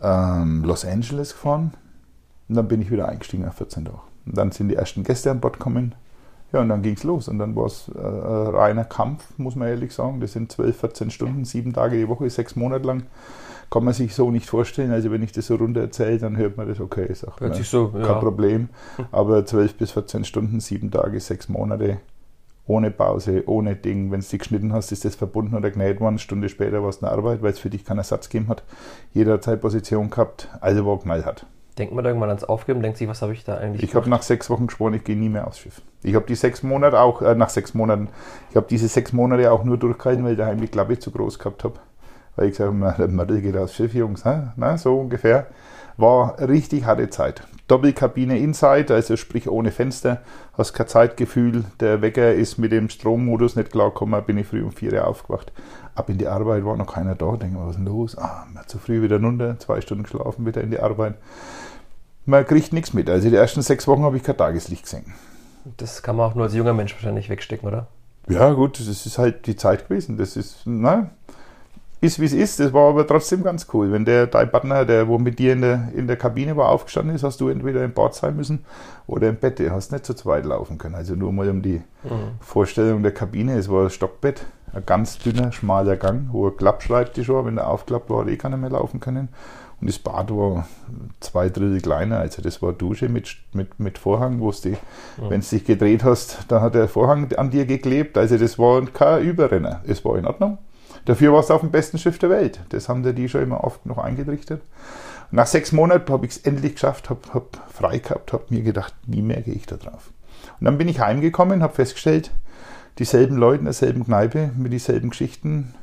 [0.02, 1.73] ähm, Los Angeles gefahren.
[2.47, 3.99] Und dann bin ich wieder eingestiegen nach 14 Tagen.
[4.25, 5.95] Und dann sind die ersten Gäste an Bord gekommen.
[6.52, 7.28] Ja, und dann ging es los.
[7.28, 10.20] Und dann war es äh, reiner Kampf, muss man ehrlich sagen.
[10.20, 13.04] Das sind 12, 14 Stunden, sieben Tage die Woche, sechs Monate lang.
[13.70, 14.92] Kann man sich so nicht vorstellen.
[14.92, 17.58] Also wenn ich das so runter erzähle, dann hört man das, okay, sagt Hört man,
[17.58, 18.14] sich so, kein ja.
[18.16, 18.70] Problem.
[19.12, 22.00] Aber 12 bis 14 Stunden, sieben Tage, sechs Monate,
[22.66, 24.12] ohne Pause, ohne Ding.
[24.12, 26.14] Wenn du die geschnitten hast, ist das verbunden oder genäht worden.
[26.14, 28.64] Eine Stunde später war es eine Arbeit, weil es für dich keinen Ersatz gegeben hat.
[29.14, 30.50] Jeder hat seine Position gehabt.
[30.62, 31.46] Also war knallhart.
[31.80, 34.22] Denkt man irgendwann ans Aufgeben, denkt sich, was habe ich da eigentlich Ich habe nach
[34.22, 35.82] sechs Wochen geschworen, ich gehe nie mehr aufs Schiff.
[36.04, 38.10] Ich habe die sechs Monate auch, äh, nach sechs Monaten,
[38.50, 41.39] ich habe diese sechs Monate auch nur durchgehalten, weil ich daheim die Klappe zu groß
[41.39, 41.76] gehabt habe.
[42.36, 44.50] Weil ich gesagt habe, der Mörder geht aufs Schiff, Jungs, hä?
[44.58, 45.48] Na, so ungefähr.
[45.96, 47.44] War richtig harte Zeit.
[47.70, 50.22] Doppelkabine Inside, also sprich ohne Fenster,
[50.58, 51.65] hast kein Zeitgefühl.
[51.80, 55.54] Der Wecker ist mit dem Strommodus nicht klargekommen, bin ich früh um vier Uhr aufgewacht.
[56.00, 57.36] Ab in die Arbeit war noch keiner da.
[57.36, 58.18] Denke was ist denn los?
[58.18, 61.16] Ah, zu früh wieder runter, zwei Stunden geschlafen, wieder in die Arbeit.
[62.26, 63.10] Man kriegt nichts mit.
[63.10, 65.14] Also die ersten sechs Wochen habe ich kein Tageslicht gesehen.
[65.76, 67.88] Das kann man auch nur als junger Mensch wahrscheinlich wegstecken, oder?
[68.30, 70.16] Ja, gut, das ist halt die Zeit gewesen.
[70.16, 71.10] Das ist, na,
[72.02, 72.60] ist wie es ist.
[72.60, 73.92] Das war aber trotzdem ganz cool.
[73.92, 77.16] Wenn der dein Partner, der wo mit dir in der, in der Kabine war, aufgestanden
[77.16, 78.64] ist, hast du entweder im Bord sein müssen
[79.08, 79.60] oder im Bett.
[79.60, 80.96] Du hast nicht zu zweit laufen können.
[80.96, 81.82] Also nur mal um die
[82.40, 83.58] Vorstellung der Kabine.
[83.58, 87.46] Es war ein Stockbett, ein ganz dünner, schmaler Gang, hoher Klappschreibtisch war.
[87.46, 89.30] Wenn der aufklappt war, hat eh keiner mehr laufen können.
[89.82, 90.68] Und das Bad war
[91.22, 92.20] zwei Drittel kleiner.
[92.20, 94.78] Also das war Dusche mit, mit, mit Vorhang, wo du,
[95.18, 98.18] wenn du dich gedreht hast, dann hat der Vorhang an dir geklebt.
[98.18, 99.82] Also das war kein Überrenner.
[99.88, 100.58] Es war in Ordnung.
[101.10, 102.60] Dafür warst du auf dem besten Schiff der Welt.
[102.69, 104.62] Das haben dir die schon immer oft noch eingerichtet.
[105.32, 108.62] Und nach sechs Monaten habe ich es endlich geschafft, habe hab frei gehabt, habe mir
[108.62, 110.12] gedacht, nie mehr gehe ich da drauf.
[110.60, 112.30] Und dann bin ich heimgekommen, habe festgestellt,
[113.00, 115.74] dieselben Leute in derselben Kneipe mit dieselben Geschichten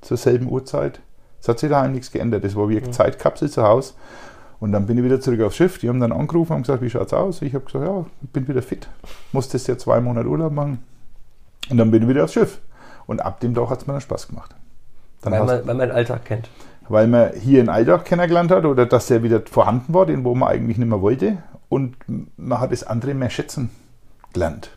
[0.00, 0.98] zur selben Uhrzeit.
[1.40, 2.42] Es hat sich daheim nichts geändert.
[2.42, 3.92] Das war wie eine Zeitkapsel zu Hause.
[4.58, 5.78] Und dann bin ich wieder zurück aufs Schiff.
[5.78, 7.40] Die haben dann angerufen und gesagt, wie schaut's aus?
[7.42, 8.88] Ich habe gesagt, ja, ich bin wieder fit.
[9.30, 10.82] Musste ja zwei Monate Urlaub machen.
[11.70, 12.58] Und dann bin ich wieder aufs Schiff.
[13.06, 14.56] Und ab dem Tag hat es mir dann Spaß gemacht.
[15.22, 16.50] Dann Weil man, weil man den Alltag kennt.
[16.88, 20.34] weil man hier in Alltag kennengelernt hat oder dass der wieder vorhanden war, den wo
[20.34, 21.38] man eigentlich nicht mehr wollte.
[21.68, 21.96] Und
[22.36, 23.70] man hat das andere mehr schätzen
[24.32, 24.70] gelernt.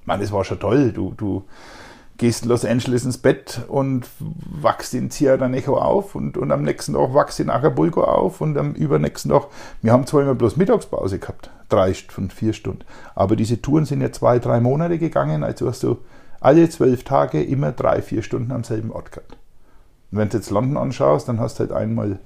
[0.00, 0.92] Ich meine, das war schon toll.
[0.92, 1.44] Du, du
[2.16, 6.62] gehst in Los Angeles ins Bett und wachst in Sierra Nejo auf und, und am
[6.62, 9.46] nächsten Tag wachst in Acapulco auf und am übernächsten Tag,
[9.82, 12.84] wir haben zwar immer bloß Mittagspause gehabt, drei Stunden, vier Stunden,
[13.14, 15.98] aber diese Touren sind ja zwei, drei Monate gegangen, also hast du
[16.40, 19.36] alle zwölf Tage immer drei, vier Stunden am selben Ort gehabt.
[20.10, 22.18] Und wenn du jetzt London anschaust, dann hast du halt einmal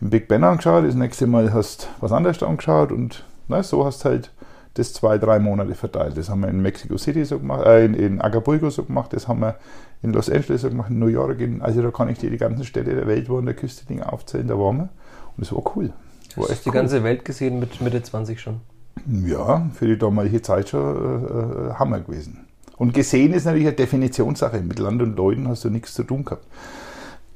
[0.00, 3.84] im Big Ben angeschaut, das nächste Mal hast du was anderes angeschaut und na, so
[3.84, 4.30] hast du halt
[4.74, 6.16] das zwei, drei Monate verteilt.
[6.16, 9.28] Das haben wir in Mexico City so gemacht, äh, in, in Acapulco so gemacht, das
[9.28, 9.56] haben wir
[10.02, 12.38] in Los Angeles so gemacht, in New York, in, also da kann ich dir die
[12.38, 14.88] ganzen Städte der Welt, wo an der Küste Dinge aufzählen, da waren wir.
[15.36, 15.92] Und es war cool.
[16.36, 16.74] War Hast echt die cool.
[16.74, 18.60] ganze Welt gesehen mit Mitte 20 schon.
[19.06, 22.46] Ja, für die damalige Zeit schon äh, äh, Hammer gewesen.
[22.76, 24.60] Und gesehen ist natürlich eine Definitionssache.
[24.60, 26.46] Mit Land und Leuten hast du nichts zu tun gehabt.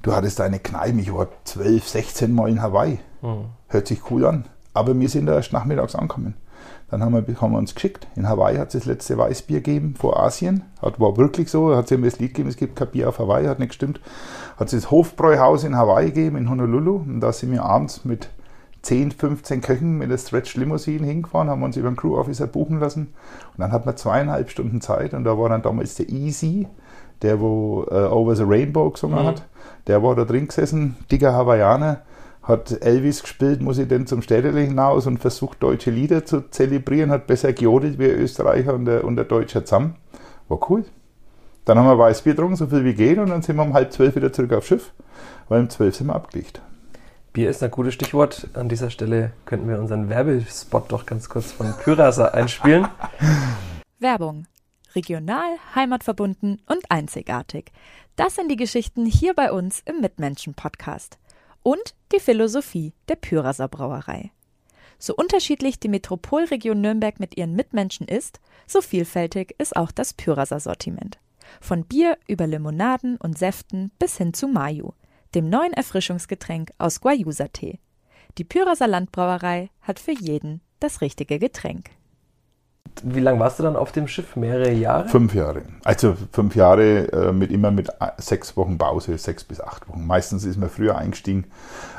[0.04, 2.98] Du hattest eine Kneipe, ich war 12, 16 Mal in Hawaii.
[3.68, 4.44] Hört sich cool an.
[4.74, 6.34] Aber wir sind da erst nachmittags angekommen.
[6.90, 8.06] Dann haben wir, haben wir uns geschickt.
[8.14, 10.62] In Hawaii hat es das letzte Weißbier gegeben vor Asien.
[10.82, 11.74] Hat, war wirklich so.
[11.74, 13.98] Hat es immer das Lied gegeben, es gibt kein Bier auf Hawaii, hat nicht gestimmt.
[14.58, 16.96] Hat es das Hofbräuhaus in Hawaii gegeben, in Honolulu.
[16.96, 18.28] Und da sind wir abends mit
[18.84, 22.80] 10, 15 Köchen mit der Stretch Limousine hingefahren, haben uns über einen Crew Officer buchen
[22.80, 23.14] lassen.
[23.56, 25.14] Und dann hat man zweieinhalb Stunden Zeit.
[25.14, 26.68] Und da war dann damals der Easy,
[27.22, 29.44] der wo äh, Over the Rainbow gesungen hat.
[29.86, 32.02] Der war da drin gesessen, dicker Hawaiianer
[32.44, 37.10] hat Elvis gespielt, muss ich denn zum Städtele hinaus und versucht deutsche Lieder zu zelebrieren,
[37.10, 39.96] hat besser gejodelt wie Österreicher und der, und der Deutscher zusammen.
[40.48, 40.84] War cool.
[41.64, 43.92] Dann haben wir Weißbier getrunken, so viel wie geht, und dann sind wir um halb
[43.92, 44.92] zwölf wieder zurück aufs Schiff,
[45.48, 46.60] weil um zwölf sind wir abgelegt.
[47.34, 48.46] Bier ist ein gutes Stichwort.
[48.54, 52.86] An dieser Stelle könnten wir unseren Werbespot doch ganz kurz von Pyrasa einspielen.
[53.98, 54.46] Werbung.
[54.94, 57.72] Regional, heimatverbunden und einzigartig.
[58.14, 61.18] Das sind die Geschichten hier bei uns im Mitmenschen-Podcast.
[61.64, 64.30] Und die Philosophie der Pyraser Brauerei.
[65.00, 70.60] So unterschiedlich die Metropolregion Nürnberg mit ihren Mitmenschen ist, so vielfältig ist auch das Pyraser
[70.60, 71.18] Sortiment.
[71.60, 74.92] Von Bier über Limonaden und Säften bis hin zu Mayu,
[75.34, 77.78] dem neuen Erfrischungsgetränk aus Guayusa-Tee.
[78.38, 81.90] Die Pyraser Landbrauerei hat für jeden das richtige Getränk.
[83.02, 84.36] Wie lange warst du dann auf dem Schiff?
[84.36, 85.08] Mehrere Jahre?
[85.08, 85.62] Fünf Jahre.
[85.82, 90.06] Also fünf Jahre äh, mit immer mit äh, sechs Wochen Pause, sechs bis acht Wochen.
[90.06, 91.46] Meistens ist man früher eingestiegen.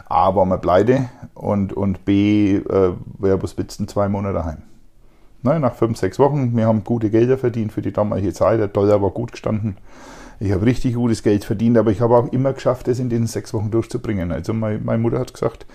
[0.08, 4.62] A war man pleite und, und B äh, bloß letzten zwei Monate daheim.
[5.41, 8.60] Ne, nach fünf, sechs Wochen, wir haben gute Gelder verdient für die damalige Zeit.
[8.60, 9.78] Der Dollar war gut gestanden.
[10.39, 13.28] Ich habe richtig gutes Geld verdient, aber ich habe auch immer geschafft, das in diesen
[13.28, 14.32] sechs Wochen durchzubringen.
[14.32, 15.65] Also meine, meine Mutter hat gesagt,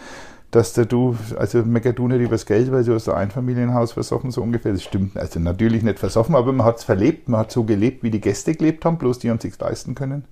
[0.50, 4.30] dass der du, also meckert du nicht übers Geld, weil du hast ein Einfamilienhaus versoffen,
[4.30, 4.72] so ungefähr.
[4.72, 5.16] Das stimmt.
[5.16, 8.20] Also natürlich nicht versoffen, aber man hat es verlebt, man hat so gelebt, wie die
[8.20, 10.24] Gäste gelebt haben, bloß die uns sich leisten können.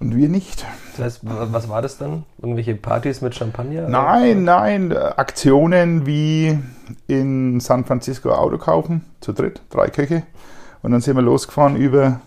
[0.00, 0.64] Und wir nicht.
[0.96, 2.24] Das heißt, was war das dann?
[2.40, 3.88] Irgendwelche Partys mit Champagner?
[3.88, 4.96] Nein, nein.
[4.96, 6.56] Aktionen wie
[7.08, 10.22] in San Francisco Auto kaufen, zu dritt, drei Köche.
[10.82, 12.20] Und dann sind wir losgefahren über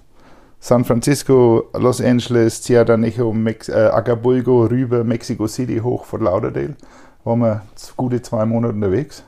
[0.64, 6.76] San Francisco, Los Angeles, Ciudadanejo, Mex äh, Acapulco, rüber Mexico City hoch von Lauderdale.
[7.24, 7.62] Waren wir
[7.98, 9.24] gute zwei Monate unterwegs.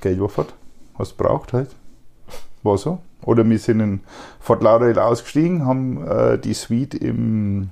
[0.00, 0.54] Geld war fort.
[0.96, 1.74] Was braucht halt.
[2.62, 3.00] War so.
[3.24, 4.00] Oder wir sind in
[4.38, 7.70] Fort Lauderdale ausgestiegen, haben äh, die Suite im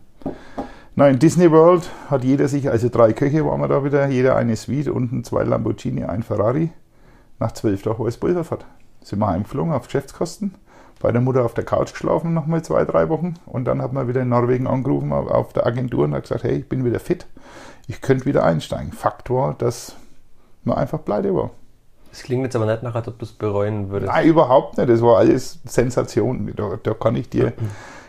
[0.96, 4.56] Nein, Disney World hat jeder sich, also drei Köche waren wir da wieder, jeder eine
[4.56, 6.70] Suite, unten zwei Lamborghini, ein Ferrari.
[7.38, 8.66] Nach zwölf Tagen war es Pulverfahrt.
[9.02, 10.54] Sind wir heimgeflogen auf Geschäftskosten,
[11.02, 13.34] bei der Mutter auf der Couch geschlafen, nochmal zwei, drei Wochen.
[13.44, 16.58] Und dann hat man wieder in Norwegen angerufen auf der Agentur und hat gesagt, hey,
[16.58, 17.26] ich bin wieder fit,
[17.88, 18.92] ich könnte wieder einsteigen.
[18.92, 19.96] Fakt war, dass
[20.64, 21.50] man einfach pleite war.
[22.10, 24.12] Das klingt jetzt aber nicht nach, als ob du es bereuen würdest.
[24.12, 24.88] Nein, überhaupt nicht.
[24.88, 26.52] Das war alles Sensation.
[26.54, 27.52] Da, da kann ich dir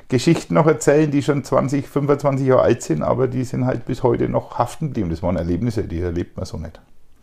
[0.10, 4.04] Geschichten noch erzählen, die schon 20, 25 Jahre alt sind, aber die sind halt bis
[4.04, 5.10] heute noch haften geblieben.
[5.10, 6.80] Das waren Erlebnisse, die erlebt man so nicht.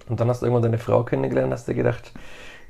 [0.08, 2.12] Und dann hast du irgendwann deine Frau kennengelernt, hast du gedacht,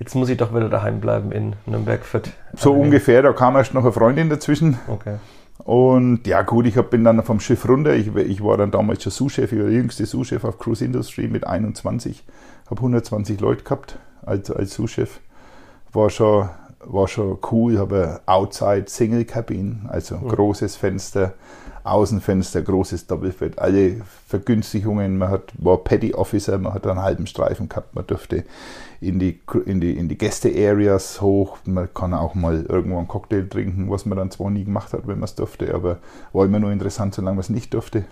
[0.00, 2.32] jetzt muss ich doch wieder daheim bleiben in Nürnberg fit.
[2.54, 4.78] So ungefähr, da kam erst noch eine Freundin dazwischen.
[4.88, 5.18] Okay.
[5.64, 7.94] Und ja gut, ich hab, bin dann vom Schiff runter.
[7.94, 11.28] Ich, ich war dann damals schon Sous-Chef, ich war der jüngste Sous-Chef auf Cruise Industry
[11.28, 12.24] mit 21.
[12.66, 15.20] Habe 120 Leute gehabt als, als Sous-Chef.
[15.92, 16.48] War schon,
[16.82, 17.74] war schon cool.
[17.74, 20.28] Ich habe Outside Single Cabin, also mhm.
[20.28, 21.34] großes Fenster,
[21.84, 25.18] Außenfenster, großes Doppelbett, alle Vergünstigungen.
[25.18, 28.44] Man hat, war Petty Officer, man hat einen halben Streifen gehabt, man durfte
[29.00, 31.58] in die, in die, in die Gäste-Areas hoch.
[31.64, 35.06] Man kann auch mal irgendwo einen Cocktail trinken, was man dann zwar nie gemacht hat,
[35.06, 35.98] wenn man es durfte, aber
[36.32, 38.04] war immer nur interessant, solange man es nicht durfte.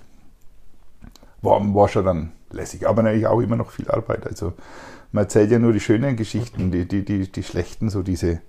[1.42, 4.26] War, war schon dann lässig, aber natürlich auch immer noch viel Arbeit.
[4.26, 4.54] Also
[5.12, 8.40] man erzählt ja nur die schönen Geschichten, die, die, die, die schlechten, so diese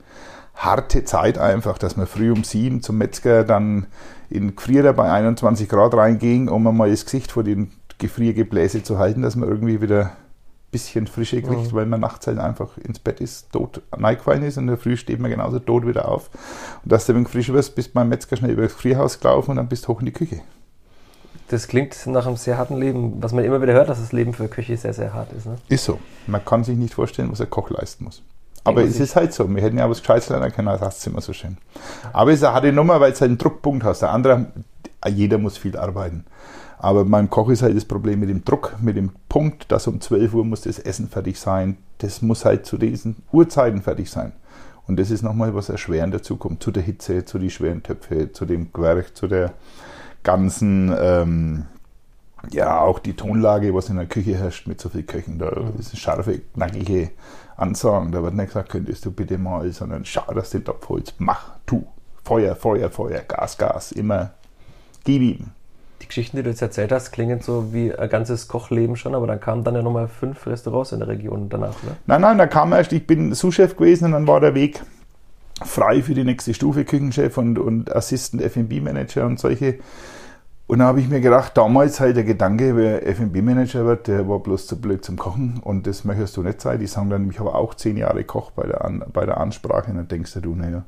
[0.56, 3.88] harte Zeit einfach, dass man früh um sieben zum Metzger dann
[4.30, 9.22] in Gefrierer bei 21 Grad reinging, um einmal das Gesicht vor den Gefriergebläse zu halten,
[9.22, 11.74] dass man irgendwie wieder ein bisschen Frische kriegt, mhm.
[11.74, 14.98] weil man nachts halt einfach ins Bett ist, tot reingefallen ist und in der Früh
[14.98, 16.30] steht man genauso tot wieder auf.
[16.84, 19.58] Und dass du wenig frisch wirst, bist beim Metzger schnell über das Gefrierhaus gelaufen und
[19.58, 20.42] dann bist du hoch in die Küche.
[21.50, 24.34] Das klingt nach einem sehr harten Leben, was man immer wieder hört, dass das Leben
[24.34, 25.48] für Küche sehr, sehr hart ist.
[25.48, 25.58] Ne?
[25.68, 26.00] Ist so.
[26.28, 28.22] Man kann sich nicht vorstellen, was ein Koch leisten muss.
[28.64, 29.50] Aber es ist halt so.
[29.54, 31.58] Wir hätten ja was Gescheites lernen können, das ist immer so schön.
[32.14, 34.02] Aber es ist eine harte Nummer, weil es halt einen Druckpunkt hast.
[34.02, 34.48] Der andere,
[35.08, 36.26] jeder muss viel arbeiten.
[36.78, 40.00] Aber beim Koch ist halt das Problem mit dem Druck, mit dem Punkt, dass um
[40.00, 41.78] 12 Uhr muss das Essen fertig sein.
[41.98, 44.32] Das muss halt zu diesen Uhrzeiten fertig sein.
[44.88, 46.64] Und das ist nochmal was erschwerend dazu kommt.
[46.64, 49.54] Zu der Hitze, zu den schweren Töpfe, zu dem Gewerk, zu der
[50.24, 51.66] ganzen, ähm,
[52.52, 55.40] ja, auch die Tonlage, was in der Küche herrscht mit so viel Köchen.
[55.40, 55.80] Da mhm.
[55.80, 57.12] ist scharfe, knackige
[57.58, 58.12] Ansagen.
[58.12, 61.16] Da wird nicht gesagt, könntest du bitte mal, sondern schau, dass du den Topf holst.
[61.20, 61.86] Mach, tu.
[62.24, 63.92] Feuer, Feuer, Feuer, Gas, Gas.
[63.92, 64.32] Immer
[65.04, 65.48] gib ihm.
[66.02, 69.28] Die Geschichten, die du jetzt erzählt hast, klingen so wie ein ganzes Kochleben schon, aber
[69.28, 71.98] dann kamen dann ja nochmal fünf Restaurants in der Region danach, ne?
[72.06, 74.82] Nein, nein, da kam erst, ich bin Sous-Chef gewesen und dann war der Weg
[75.62, 79.80] frei für die nächste Stufe, Küchenchef und, und Assistant F&B-Manager und solche
[80.70, 84.38] und dann habe ich mir gedacht, damals halt der Gedanke, wer F&B-Manager wird, der war
[84.38, 86.80] bloß zu blöd zum Kochen und das möchtest du nicht sein.
[86.80, 89.90] Die sagen dann, ich habe auch zehn Jahre Koch bei der, An bei der Ansprache
[89.90, 90.84] und dann denkst du, naja,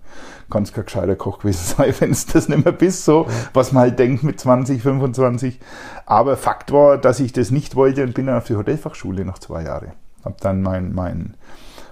[0.51, 3.81] kannst kein gescheiter Koch gewesen sein, wenn es das nicht mehr bist, so, was man
[3.81, 5.59] halt denkt mit 20, 25.
[6.05, 9.39] Aber Fakt war, dass ich das nicht wollte und bin dann auf die Hotelfachschule noch
[9.39, 9.93] zwei Jahre.
[10.23, 11.37] Habe dann mein, mein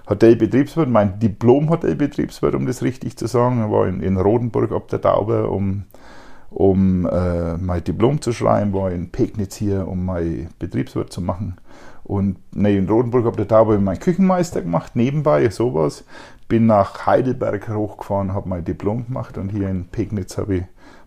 [0.08, 5.48] Hotelbetriebswirt, mein Diplom-Hotelbetriebswirt, um das richtig zu sagen, war in, in Rodenburg ob der Daube,
[5.48, 5.86] um
[6.50, 11.56] um äh, mein Diplom zu schreiben, war in Pegnitz hier, um mein Betriebswirt zu machen.
[12.04, 16.04] Und nee, in Rotenburg habe ich da habe ich meinen Küchenmeister gemacht, nebenbei, sowas.
[16.48, 20.62] Bin nach Heidelberg hochgefahren, habe mein Diplom gemacht und hier in Pegnitz habe ich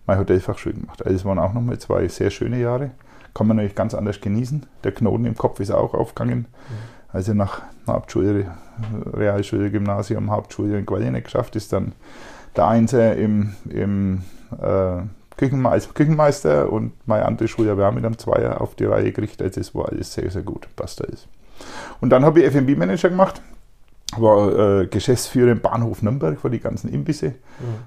[0.05, 1.05] mein Hotelfachschule gemacht.
[1.05, 2.91] Also es waren auch nochmal zwei sehr schöne Jahre.
[3.33, 4.65] Kann man natürlich ganz anders genießen.
[4.83, 6.39] Der Knoten im Kopf ist auch aufgegangen.
[6.39, 6.93] Mhm.
[7.09, 8.51] Also nach Hauptschule,
[9.13, 11.91] Realschule, Gymnasium, Hauptschule in nicht geschafft ist, dann
[12.55, 14.23] der Einser im, im
[14.61, 15.01] äh,
[15.37, 19.05] Küchenme als Küchenmeister und meine andere Schule, wir haben mit einem Zweier auf die Reihe
[19.05, 19.41] gekriegt.
[19.41, 21.27] Also es war alles sehr, sehr gut, passt alles.
[22.01, 23.41] Und dann habe ich F&B-Manager gemacht,
[24.17, 27.29] war äh, Geschäftsführer im Bahnhof Nürnberg für die ganzen Imbisse.
[27.29, 27.33] Mhm.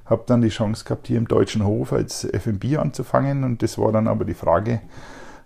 [0.07, 3.93] Habe dann die Chance gehabt, hier im Deutschen Hof als F&B anzufangen und das war
[3.93, 4.81] dann aber die Frage,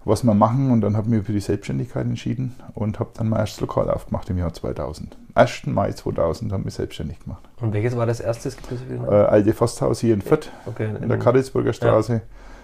[0.05, 0.71] was wir machen.
[0.71, 3.91] Und dann habe ich mich für die Selbstständigkeit entschieden und habe dann mein erstes Lokal
[3.91, 5.17] aufgemacht im Jahr 2000.
[5.35, 5.67] 1.
[5.67, 7.43] Mai 2000 haben wir selbstständig gemacht.
[7.61, 8.51] Und welches war das erste?
[8.51, 12.15] Äh, Alte Forsthaus hier in Fürth, okay, in, in der Karlsburger Straße.
[12.15, 12.21] Ja.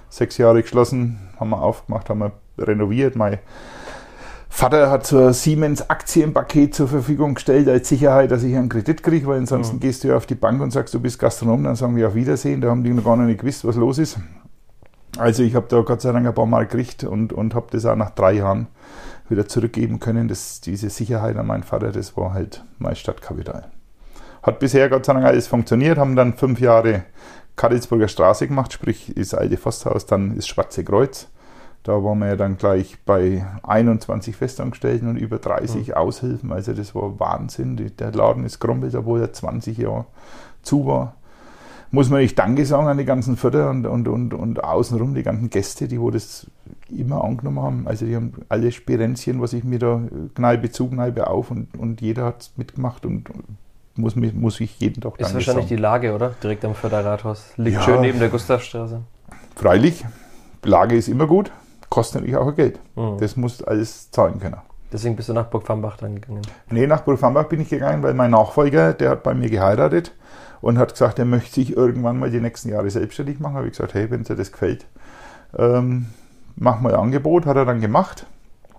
[0.09, 3.17] Sechs Jahre geschlossen, haben wir aufgemacht, haben wir renoviert.
[3.17, 3.39] Mein
[4.49, 9.03] Vater hat so ein Siemens Aktienpaket zur Verfügung gestellt als Sicherheit, dass ich einen Kredit
[9.03, 9.81] kriege, weil ansonsten mhm.
[9.81, 12.15] gehst du ja auf die Bank und sagst, du bist Gastronom, dann sagen wir auf
[12.15, 14.19] Wiedersehen, da haben die noch gar nicht gewusst, was los ist.
[15.19, 17.87] Also ich habe da Gott sei Dank ein paar Mal gekriegt und, und habe das
[17.87, 18.67] auch nach drei Jahren
[19.29, 20.29] wieder zurückgeben können.
[20.29, 23.71] Das, diese Sicherheit an meinen Vater, das war halt mein Stadtkapital.
[24.43, 27.05] Hat bisher Gott sei Dank alles funktioniert, haben dann fünf Jahre
[27.57, 31.29] Karlsburger Straße gemacht, sprich das alte Forsthaus, dann das Schwarze Kreuz.
[31.83, 35.95] Da waren wir ja dann gleich bei 21 Festangestellten und über 30 mhm.
[35.95, 36.53] Aushilfen.
[36.53, 37.77] Also das war Wahnsinn.
[37.99, 40.07] Der Laden ist gerumpelt, obwohl er 20 Jahre
[40.63, 41.15] zu war.
[41.97, 45.23] Muss man nicht Danke sagen an die ganzen Förder und, und, und, und außenrum die
[45.23, 46.47] ganzen Gäste, die wo das
[46.91, 47.89] immer angenommen haben.
[47.89, 50.01] Also die haben alle Spirenzchen, was ich mir da
[50.35, 53.31] Kneipe zu, Kneipe auf und, und jeder hat mitgemacht und
[53.97, 55.77] muss, muss ich jeden Tag Danke Ist wahrscheinlich sagen.
[55.77, 56.35] die Lage, oder?
[56.43, 57.53] Direkt am Förderrathaus.
[57.57, 59.01] Liegt ja, schön neben der Gustavstraße.
[59.55, 60.05] Freilich.
[60.63, 61.51] Lage ist immer gut
[61.89, 62.79] kostet natürlich auch Geld.
[62.95, 63.19] Mhm.
[63.19, 64.57] Das muss alles zahlen können.
[64.93, 66.43] Deswegen bist du nach Burg Fambach dann gegangen?
[66.71, 70.13] Nee, nach Burg Fambach bin ich gegangen, weil mein Nachfolger, der hat bei mir geheiratet
[70.67, 73.55] und hat gesagt, er möchte sich irgendwann mal die nächsten Jahre selbstständig machen.
[73.55, 74.85] Habe ich gesagt, hey, wenn dir das gefällt,
[75.57, 76.07] ähm,
[76.57, 77.47] mach mal ein Angebot.
[77.47, 78.27] Hat er dann gemacht,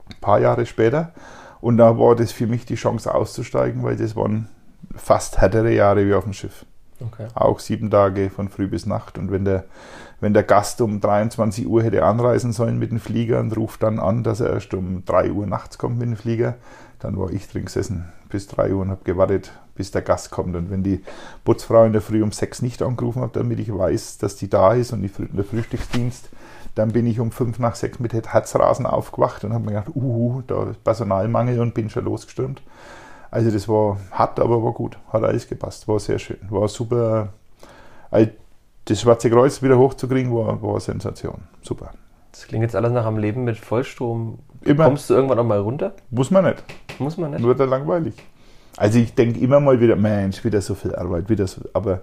[0.10, 1.14] ein paar Jahre später.
[1.62, 4.50] Und da war das für mich die Chance auszusteigen, weil das waren
[4.98, 6.66] fast härtere Jahre wie auf dem Schiff.
[7.00, 7.28] Okay.
[7.36, 9.18] Auch sieben Tage von früh bis Nacht.
[9.18, 9.64] Und wenn der
[10.20, 14.00] wenn der Gast um 23 Uhr hätte anreisen sollen mit dem Flieger und ruft dann
[14.00, 16.56] an, dass er erst um 3 Uhr nachts kommt mit dem Flieger,
[17.00, 20.56] dann war ich drin gesessen bis 3 Uhr und habe gewartet, bis der Gast kommt.
[20.56, 21.04] Und wenn die
[21.46, 24.74] Putzfrau in der Früh um 6 nicht angerufen hat, damit ich weiß, dass die da
[24.74, 26.30] ist und die, der Frühstücksdienst,
[26.76, 30.42] dann bin ich um 5 nach 6 mit Herzrasen aufgewacht und habe mir gedacht, uhu,
[30.46, 32.62] da ist Personalmangel und bin schon losgestürmt.
[33.32, 34.98] Also das war hart, aber war gut.
[35.12, 35.88] Hat alles gepasst.
[35.88, 36.38] War sehr schön.
[36.50, 37.30] War super
[38.86, 41.44] das Schwarze Kreuz wieder hochzukriegen, war, war eine Sensation.
[41.62, 41.92] Super.
[42.38, 44.38] Das klingt jetzt alles nach einem Leben mit Vollstrom.
[44.62, 44.86] Immer.
[44.86, 45.94] Kommst du irgendwann auch mal runter?
[46.12, 46.64] Muss man nicht.
[47.00, 47.42] Muss man nicht.
[47.42, 48.14] Nur der langweilig.
[48.78, 51.62] Also ich denke immer mal wieder, Mensch, wieder so viel Arbeit, wieder so.
[51.74, 52.02] Aber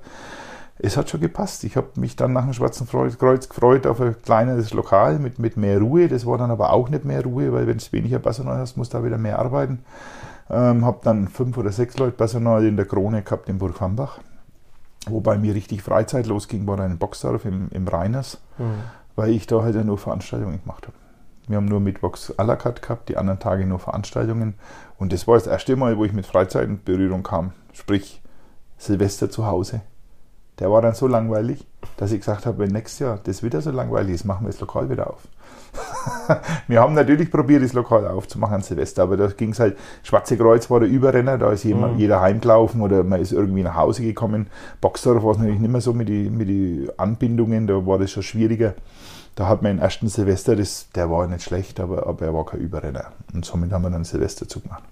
[0.80, 1.62] es hat schon gepasst.
[1.62, 5.56] Ich habe mich dann nach dem Schwarzen Kreuz gefreut auf ein kleineres Lokal mit, mit
[5.56, 6.08] mehr Ruhe.
[6.08, 8.92] Das war dann aber auch nicht mehr Ruhe, weil wenn du weniger Personal hast, musst
[8.92, 9.84] du da wieder mehr arbeiten.
[10.50, 14.18] Ähm, habe dann fünf oder sechs Leute Personal in der Krone gehabt in Burg Hambach.
[15.06, 18.82] Wobei mir richtig Freizeit losging, war dann in Boxdorf im, im Rheiners, mhm.
[19.16, 20.96] Weil ich da halt ja nur Veranstaltungen gemacht habe.
[21.46, 24.54] Wir haben nur Mittwochs à la carte gehabt, die anderen Tage nur Veranstaltungen.
[24.98, 27.52] Und das war das erste Mal, wo ich mit Freizeit in Berührung kam.
[27.72, 28.22] Sprich,
[28.78, 29.82] Silvester zu Hause.
[30.58, 33.72] Der war dann so langweilig, dass ich gesagt habe, wenn nächstes Jahr das wieder so
[33.72, 35.26] langweilig ist, machen wir das Lokal wieder auf.
[36.68, 40.36] wir haben natürlich probiert, das Lokal aufzumachen an Silvester, aber da ging es halt, Schwarze
[40.36, 41.98] Kreuz war der Überrenner, da ist jemand, mhm.
[41.98, 44.46] jeder heimgelaufen oder man ist irgendwie nach Hause gekommen.
[44.80, 48.12] Boxdorf war es natürlich nicht mehr so mit den mit die Anbindungen, da war das
[48.12, 48.74] schon schwieriger.
[49.34, 52.46] Da hat man den ersten Silvester, das, der war nicht schlecht, aber, aber er war
[52.46, 53.12] kein Überrenner.
[53.32, 54.84] Und somit haben wir dann Silvester zugemacht.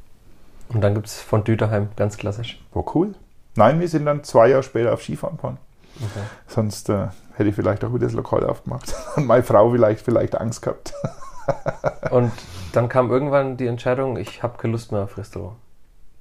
[0.68, 2.61] Und dann gibt es von Düterheim, ganz klassisch.
[2.72, 3.14] War cool.
[3.55, 5.59] Nein, wir sind dann zwei Jahre später auf Skifahren gefahren.
[5.96, 6.24] Okay.
[6.48, 8.94] Sonst äh, hätte ich vielleicht auch wieder das Lokal aufgemacht.
[9.16, 10.94] Und meine Frau vielleicht, vielleicht Angst gehabt.
[12.11, 12.33] Und
[12.72, 15.57] dann kam irgendwann die Entscheidung, ich habe keine Lust mehr auf Restaurant.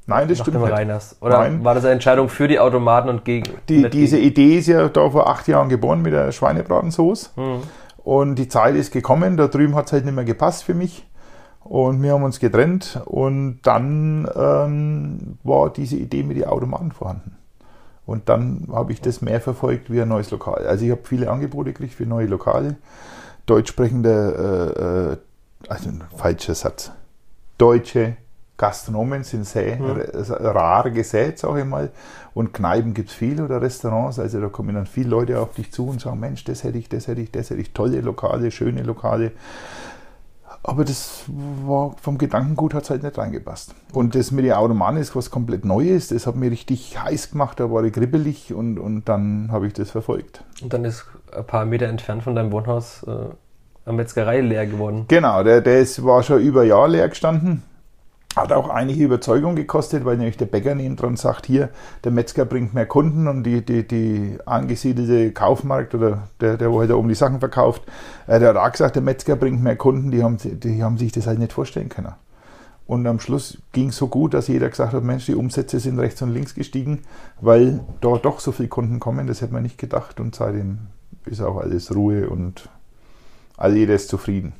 [0.08, 0.74] Nein, das Nach stimmt nicht.
[0.74, 1.16] Reiners.
[1.22, 1.64] Oder Nein.
[1.64, 3.54] war das eine Entscheidung für die Automaten und gegen?
[3.70, 4.28] Die, diese gegen?
[4.28, 7.30] Idee ist ja da vor acht Jahren geboren mit der Schweinebratensoße.
[7.40, 7.64] Mhm.
[8.04, 11.08] Und die Zeit ist gekommen, da drüben hat es halt nicht mehr gepasst für mich.
[11.64, 17.38] Und wir haben uns getrennt und dann ähm, war diese Idee mit den Automaten vorhanden.
[18.08, 20.66] Und dann habe ich das mehr verfolgt wie ein neues Lokal.
[20.66, 22.78] Also ich habe viele Angebote gekriegt für neue Lokale.
[23.46, 25.18] Deutschsprechende,
[25.64, 26.92] äh, äh, also ein falscher Satz.
[27.60, 28.18] Deutsche
[28.62, 30.04] Gastronomen sind sehr mhm.
[30.30, 31.90] rar gesät, sage ich mal.
[32.36, 34.20] Und Kneipen gibt es viel oder Restaurants.
[34.20, 36.88] Also da kommen dann viele Leute auf dich zu und sagen, Mensch, das hätte ich,
[36.88, 37.74] das hätte ich, das hätte ich.
[37.74, 39.32] Tolle Lokale, schöne Lokale.
[40.62, 41.24] Aber das
[41.66, 43.74] war vom Gedankengut hat es halt nicht reingepasst.
[43.94, 46.10] Und das mit den Automaten ist was komplett Neues.
[46.10, 49.74] Das hat mir richtig heiß gemacht, da war ich kribbelig und, und dann habe ich
[49.74, 50.44] das verfolgt.
[50.62, 53.10] Und dann ist ein paar Meter entfernt von deinem Wohnhaus äh,
[53.86, 55.06] eine Metzgerei leer geworden.
[55.08, 57.64] Genau, der, der ist, war schon über ein Jahr leer gestanden.
[58.36, 61.70] Hat auch einige Überzeugung gekostet, weil nämlich der Bäcker neben dran sagt, hier,
[62.06, 66.80] der Metzger bringt mehr Kunden und die, die, die angesiedelte Kaufmarkt oder der, der wo
[66.80, 67.84] halt da oben die Sachen verkauft,
[68.28, 71.12] äh, der hat auch gesagt, der Metzger bringt mehr Kunden, die haben, die haben sich
[71.12, 72.14] das halt nicht vorstellen können.
[72.88, 76.00] Und am Schluss ging es so gut, dass jeder gesagt hat, Mensch, die Umsätze sind
[76.00, 77.00] rechts und links gestiegen,
[77.40, 80.80] weil dort doch so viele Kunden kommen, das hätte man nicht gedacht und seitdem
[81.26, 82.70] ist auch alles Ruhe und
[83.58, 84.54] all jeder ist zufrieden.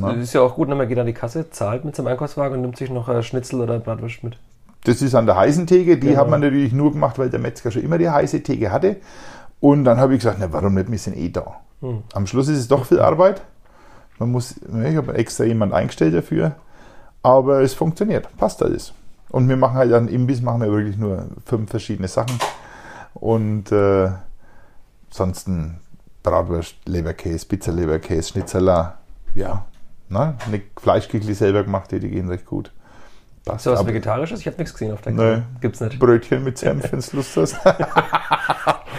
[0.00, 0.74] Das ist ja auch gut, ne?
[0.74, 3.60] man geht an die Kasse, zahlt mit seinem Einkaufswagen und nimmt sich noch ein Schnitzel
[3.60, 4.38] oder Bratwurst mit.
[4.84, 6.20] Das ist an der heißen Theke, die genau.
[6.20, 8.96] hat man natürlich nur gemacht, weil der Metzger schon immer die heiße Theke hatte.
[9.60, 11.60] Und dann habe ich gesagt, na warum nicht, wir sind eh da.
[11.80, 12.02] Hm.
[12.14, 13.42] Am Schluss ist es doch viel Arbeit.
[14.18, 16.56] Man muss, ich habe extra jemand eingestellt dafür.
[17.22, 18.92] Aber es funktioniert, passt alles.
[19.28, 22.38] Und wir machen halt an Imbiss machen wir wirklich nur fünf verschiedene Sachen.
[23.14, 24.10] Und äh,
[25.10, 25.78] ansonsten
[26.22, 28.98] Bratwurst, Leberkäse, Pizza-Leberkäse, Schnitzeler,
[29.34, 29.64] ja,
[30.12, 30.36] ne?
[30.46, 32.72] Eine Fleischküchli selber gemacht, die, die gehen recht gut.
[33.44, 33.64] Passt.
[33.64, 34.40] So was Vegetarisches?
[34.40, 35.38] Ich habe nichts gesehen auf der Karte.
[35.38, 35.60] Nee.
[35.60, 35.98] Gibt's nicht.
[35.98, 37.56] Brötchen mit Senf, wenn du Lust hast.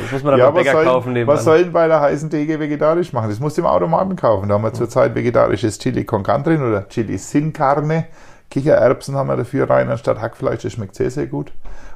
[0.01, 1.37] Das muss man dann ja, beim Bäcker soll, kaufen nebenan.
[1.37, 3.29] Was sollen bei der heißen Theke vegetarisch machen?
[3.29, 4.49] Das musst du im Automaten kaufen.
[4.49, 8.07] Da haben wir zurzeit vegetarisches Chili con Carne drin oder Chili sin Carne.
[8.49, 10.63] Kichererbsen haben wir dafür rein anstatt Hackfleisch.
[10.63, 11.51] Das schmeckt sehr, sehr gut.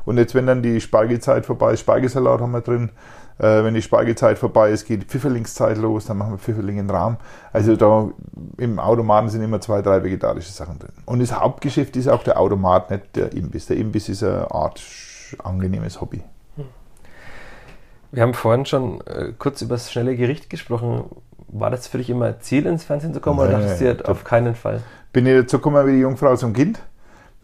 [0.05, 2.91] Und jetzt, wenn dann die Spargelzeit vorbei ist, Spargelsalat haben wir drin.
[3.39, 7.17] Äh, wenn die Spargelzeit vorbei ist, geht Pfifferlingszeit los, dann machen wir Pfifferling in Rahm.
[7.53, 8.09] Also da
[8.57, 10.91] im Automaten sind immer zwei, drei vegetarische Sachen drin.
[11.05, 13.67] Und das Hauptgeschäft ist auch der Automat, nicht der Imbiss.
[13.67, 14.81] Der Imbiss ist eine Art
[15.43, 16.23] angenehmes Hobby.
[18.11, 21.03] Wir haben vorhin schon äh, kurz über das schnelle Gericht gesprochen.
[21.49, 24.09] War das für dich immer Ziel, ins Fernsehen zu kommen Nee, oder dachtest du dir
[24.09, 24.81] auf keinen Fall?
[25.13, 26.79] Bin ich dazu gekommen wie die Jungfrau zum Kind.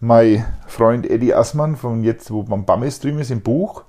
[0.03, 3.83] Mein Freund Eddie Assmann, von jetzt, wo man Bamme-Stream ist, im Buch,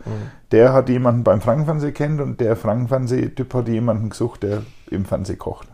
[0.52, 4.62] der hat jemanden beim Frankenfernsehen kennt und der Frankenfernseh-Typ hat jemanden gesucht, der
[4.92, 5.66] im Fernsehen kocht.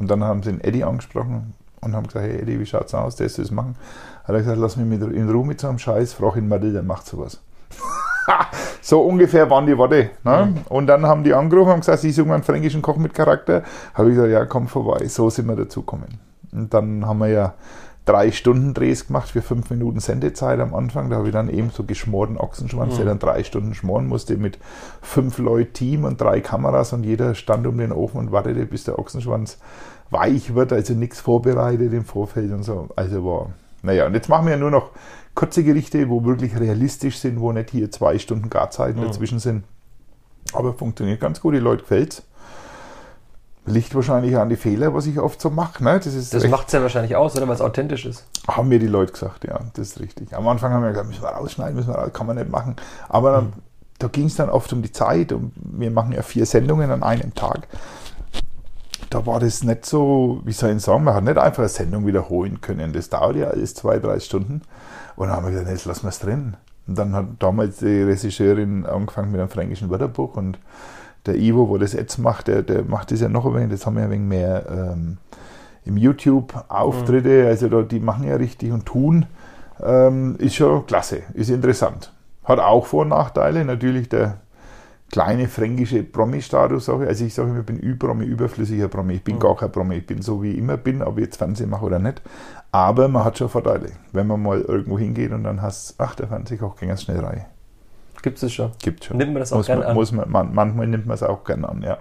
[0.00, 3.14] Und dann haben sie den Eddie angesprochen und haben gesagt, hey Eddie, wie schaut's aus,
[3.14, 3.76] der ist das machen.
[4.24, 6.58] Hat er gesagt, lass mich mit, in Ruhe mit so einem Scheiß, frag ihn mal,
[6.58, 7.40] der macht sowas.
[8.82, 10.10] so ungefähr waren die Worte.
[10.24, 10.64] Ne?
[10.68, 13.62] Und dann haben die angerufen und gesagt, sie suchen einen fränkischen Koch mit Charakter.
[13.94, 15.06] Habe ich gesagt, ja, komm vorbei.
[15.06, 16.18] So sind wir dazu gekommen.
[16.50, 17.54] Und dann haben wir ja
[18.06, 21.10] drei Stunden Drehs gemacht für fünf Minuten Sendezeit am Anfang.
[21.10, 24.58] Da habe ich dann eben so geschmorten Ochsenschwanz, der dann drei Stunden schmoren musste mit
[25.02, 28.84] fünf Leuten Team und drei Kameras und jeder stand um den Ofen und wartete, bis
[28.84, 29.58] der Ochsenschwanz
[30.10, 32.88] weich wird, also nichts vorbereitet im Vorfeld und so.
[32.94, 33.50] Also war,
[33.82, 34.90] naja, und jetzt machen wir ja nur noch
[35.34, 39.64] kurze Gerichte, wo wirklich realistisch sind, wo nicht hier zwei Stunden Garzeiten dazwischen sind.
[40.52, 42.22] Aber funktioniert ganz gut, die Leute gefällt's.
[43.66, 45.82] Liegt wahrscheinlich an die Fehler, was ich oft so mache.
[45.82, 45.98] Ne?
[45.98, 47.48] Das, ist Das macht es ja wahrscheinlich aus, oder?
[47.48, 48.24] Weil es authentisch ist.
[48.46, 50.34] haben mir die Leute gesagt, ja, das ist richtig.
[50.34, 52.76] Am Anfang haben wir gesagt, müssen wir rausschneiden, müssen wir raus, kann man nicht machen.
[53.08, 53.52] Aber dann,
[53.98, 57.02] da ging es dann oft um die Zeit und wir machen ja vier Sendungen an
[57.02, 57.66] einem Tag.
[59.10, 62.06] Da war das nicht so, wie soll ich sagen, man hat nicht einfach eine Sendung
[62.06, 62.92] wiederholen können.
[62.92, 64.62] Das dauert ja alles zwei, drei Stunden.
[65.16, 66.56] Und dann haben wir gesagt, jetzt lassen wir es drin.
[66.86, 70.58] Und dann hat damals die Regisseurin angefangen mit einem fränkischen Wörterbuch und
[71.26, 73.86] der Ivo, wo das jetzt macht, der, der macht das ja noch ein wenig, das
[73.86, 75.18] haben wir ein wenig mehr ähm,
[75.84, 79.26] im YouTube-Auftritte, also da, die machen ja richtig und tun,
[79.82, 82.12] ähm, ist schon klasse, ist interessant.
[82.44, 84.38] Hat auch Vor- und Nachteile, natürlich der
[85.10, 86.88] kleine fränkische Promi-Status.
[86.88, 89.14] Also ich sage immer, ich bin Ü-Promi, überflüssiger Promi.
[89.14, 91.36] Ich bin gar kein Promi, ich bin so wie ich immer bin, ob ich jetzt
[91.36, 92.22] Fernsehen mache oder nicht.
[92.72, 96.28] Aber man hat schon Vorteile, wenn man mal irgendwo hingeht und dann hast ach, der
[96.28, 97.46] Fernsehkoch ging ganz schnell rein.
[98.22, 98.72] Gibt es schon.
[98.82, 99.16] Gibt schon.
[99.16, 99.94] Nimmt man das auch muss gern man, an?
[99.94, 101.98] Muss man, man, manchmal nimmt man es auch gerne an, ja.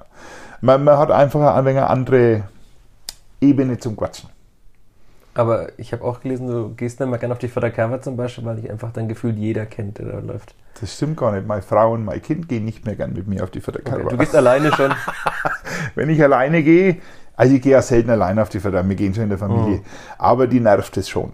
[0.62, 2.44] Man, man hat einfach ein wenig eine andere
[3.42, 4.30] Ebene zum Quatschen.
[5.34, 8.46] Aber ich habe auch gelesen, du gehst nicht mal gerne auf die Fördercover zum Beispiel,
[8.46, 10.56] weil dich einfach dein Gefühl jeder kennt, der da läuft.
[10.80, 11.46] Das stimmt gar nicht.
[11.46, 14.10] Meine Frau und mein Kind gehen nicht mehr gern mit mir auf die Okay, Förderkarre.
[14.10, 14.94] du gehst alleine schon.
[15.96, 16.98] Wenn ich alleine gehe,
[17.36, 19.82] also ich gehe ja selten alleine auf die Förder, wir gehen schon in der Familie,
[20.18, 21.34] aber die nervt es schon.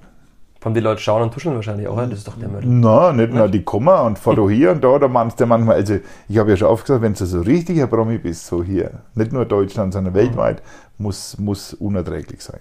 [0.62, 1.98] Von die Leute schauen und tuscheln wahrscheinlich auch.
[1.98, 2.62] Das ist doch der Müll.
[2.64, 5.98] Na, nicht nur die kommen und Foto hier und da, da meinst du manchmal, also
[6.30, 9.34] ich habe ja schon oft gesagt, wenn du so richtiger Promi bist, so hier, nicht
[9.34, 10.62] nur Deutschland, sondern weltweit,
[11.00, 12.60] muss, muss unerträglich sein.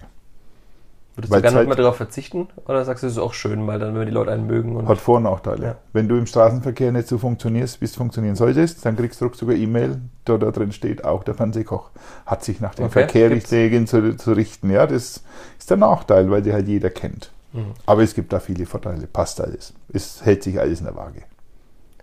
[1.15, 2.47] Würdest Weil's du gerne halt- mal darauf verzichten?
[2.65, 4.87] Oder sagst du, es ist auch schön, weil dann, wenn die Leute einen mögen und
[4.87, 5.63] Hat Vor- und Nachteile.
[5.63, 5.75] Ja.
[5.93, 9.55] Wenn du im Straßenverkehr nicht so funktionierst, wie es funktionieren solltest, dann kriegst du sogar
[9.55, 11.91] E-Mail, da, da drin steht, auch der Fernsehkoch
[12.25, 14.71] hat sich nach den Okay, Verkehrsregeln zu, zu richten.
[14.71, 15.21] Ja, das
[15.59, 17.29] ist der Nachteil, weil die halt jeder kennt.
[17.53, 17.73] Mhm.
[17.85, 19.73] Aber es gibt da viele Vorteile, passt alles.
[19.91, 21.23] Es hält sich alles in der Waage.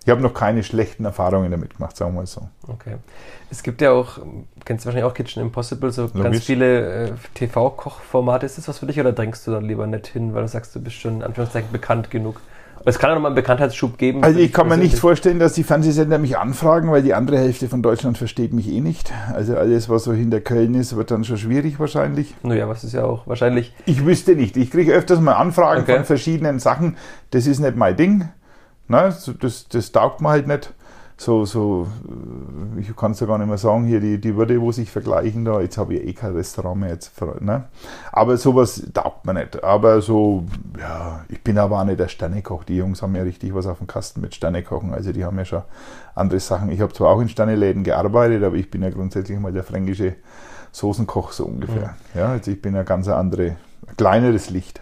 [0.03, 2.47] Ich habe noch keine schlechten Erfahrungen damit gemacht, sagen wir mal so.
[2.67, 2.95] Okay.
[3.51, 4.19] Es gibt ja auch,
[4.65, 6.45] kennst du wahrscheinlich auch Kitchen Impossible, so ganz Logisch.
[6.45, 8.45] viele äh, TV-Kochformate.
[8.45, 10.75] Ist das was für dich oder drängst du da lieber nicht hin, weil du sagst,
[10.75, 12.39] du bist schon in Anführungszeichen bekannt genug?
[12.85, 14.23] Es kann ja nochmal einen Bekanntheitsschub geben.
[14.23, 14.99] Also ich kann mir nicht persönlich.
[15.01, 18.79] vorstellen, dass die Fernsehsender mich anfragen, weil die andere Hälfte von Deutschland versteht mich eh
[18.81, 19.11] nicht.
[19.33, 22.33] Also alles, was so hinter Köln ist, wird dann schon schwierig wahrscheinlich.
[22.43, 23.73] Naja, was ist ja auch wahrscheinlich.
[23.85, 24.55] Ich wüsste nicht.
[24.57, 25.95] Ich kriege öfters mal Anfragen Okay.
[25.97, 26.97] von verschiedenen Sachen.
[27.31, 28.29] Das ist nicht mein Ding.
[29.19, 30.73] So- Das, das taugt mir halt nicht.
[31.21, 34.61] So, so, äh, ich kann es ja gar nicht mehr sagen, hier die, die Würde,
[34.61, 35.59] wo sich vergleichen da.
[35.59, 36.91] Jetzt habe ich eh kein Restaurant mehr.
[36.91, 37.11] Jetzt,
[37.41, 37.65] ne?
[38.13, 39.61] Aber sowas taugt mir nicht.
[39.61, 40.45] Aber so,
[40.79, 42.63] ja, ich bin aber auch nicht der Sternekoch.
[42.63, 44.93] Die Jungs haben ja richtig was auf dem Kasten mit Sternekochen.
[44.93, 45.63] Also die haben ja schon
[46.15, 46.71] andere Sachen.
[46.71, 50.15] Ich habe zwar auch in Sterneläden gearbeitet, aber ich bin ja grundsätzlich mal der fränkische
[50.71, 51.97] Soßenkoch so ungefähr.
[52.15, 53.57] Ja, also ich bin ja ganz andere,
[53.87, 54.81] ein kleineres Licht.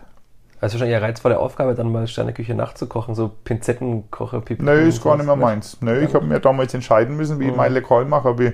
[0.59, 4.63] Also wahrscheinlich eine reizvolle Aufgabe, dann mal Sterneküche nachzukochen, so Pinzettenkocher, Pipi.
[4.63, 5.77] Nö, ist gar nicht mehr meins.
[5.81, 8.29] Nö, ich habe mir damals entscheiden müssen, wie ich mein Lokal mache.
[8.29, 8.53] Habe ich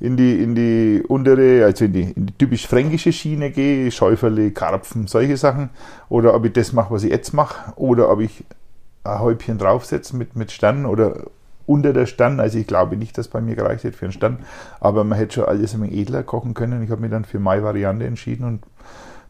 [0.00, 4.50] in die, in die untere, also in die, in die typisch fränkische Schiene gehe, Schäuferle,
[4.50, 5.70] Karpfen, solche Sachen,
[6.08, 8.44] oder ob ich das mache, was ich jetzt mache, oder ob ich
[9.04, 11.26] ein Häubchen draufsetze mit, mit Sternen oder
[11.64, 12.40] unter der Stern.
[12.40, 14.38] Also ich glaube nicht, dass bei mir gereicht hätte für einen Stern,
[14.80, 16.82] aber man hätte schon alles ein edler kochen können.
[16.82, 18.62] Ich habe mich dann für meine Variante entschieden und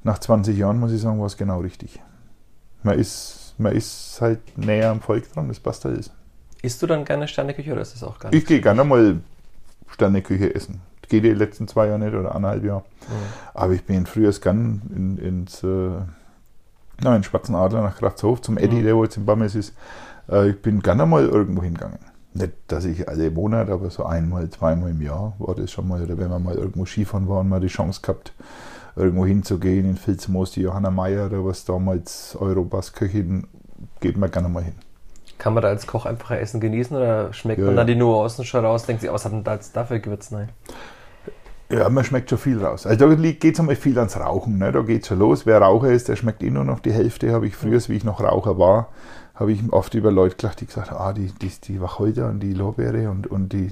[0.06, 2.00] nach 20 Jahren muss ich sagen, war es genau richtig.
[2.82, 6.10] Man ist, man ist halt näher am Volk dran, das passt alles.
[6.62, 8.40] Isst du dann gerne Sterneküche oder ist das auch gar nicht?
[8.42, 9.18] Ich gehe gerne mal
[9.88, 10.80] Sterneküche essen.
[11.08, 12.80] Geht die letzten zwei Jahre nicht oder anderthalb Jahre.
[12.80, 13.12] Mhm.
[13.54, 15.90] Aber ich bin früher gern in, ins äh,
[17.00, 18.84] na, in Schwarzen Adler nach Kraftshof zum Eddie, Mhm.
[18.84, 19.74] der wo jetzt in Bammes ist.
[20.28, 21.98] Äh, ich bin gerne mal irgendwo hingegangen.
[22.34, 26.02] Nicht, dass ich alle Monate, aber so einmal, zweimal im Jahr war das schon mal.
[26.02, 28.32] Oder wenn wir mal irgendwo Skifahren waren, mal die Chance gehabt,
[28.96, 33.46] irgendwo hinzugehen, in Filzmoos, die Johanna Meyer oder was damals Europas Köchin,
[34.00, 34.74] geht man gerne mal hin.
[35.38, 38.44] Kann man da als Koch einfach Essen genießen oder schmeckt Ja, man dann die Nuancen
[38.44, 40.30] schon raus, denkt sich, oh, was hat denn da jetzt dafür Gewürz?
[40.30, 40.48] Nein.
[41.68, 42.86] Ja, man schmeckt schon viel raus.
[42.86, 44.58] Also da geht es einmal viel ans Rauchen.
[44.58, 44.70] Ne?
[44.70, 45.46] Da geht es schon los.
[45.46, 47.32] Wer Raucher ist, der schmeckt eh nur noch die Hälfte.
[47.32, 48.88] Habe ich früher, wie ich noch Raucher war,
[49.36, 52.40] habe ich oft über Leute gelacht, die gesagt haben, ah, die, die, die Wacholder und
[52.40, 53.68] die Lorbeere und, und die,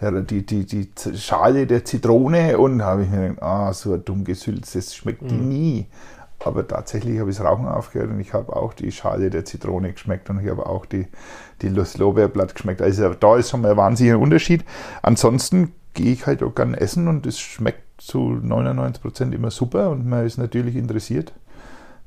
[0.00, 2.58] ja, die, die, die Schale der Zitrone.
[2.58, 5.86] Und habe ich mir gedacht, ah, so ein dumm Gesülz, das schmeckt die nie.
[6.40, 9.92] Aber tatsächlich habe ich das Rauchen aufgehört und ich habe auch die Schale der Zitrone
[9.92, 11.06] geschmeckt und ich habe auch die,
[11.62, 12.82] die das Lorbeerblatt geschmeckt.
[12.82, 14.64] Also da ist schon mal ein wahnsinniger Unterschied.
[15.00, 19.90] Ansonsten gehe ich halt auch gern essen und es schmeckt zu 99 Prozent immer super
[19.90, 21.32] und man ist natürlich interessiert,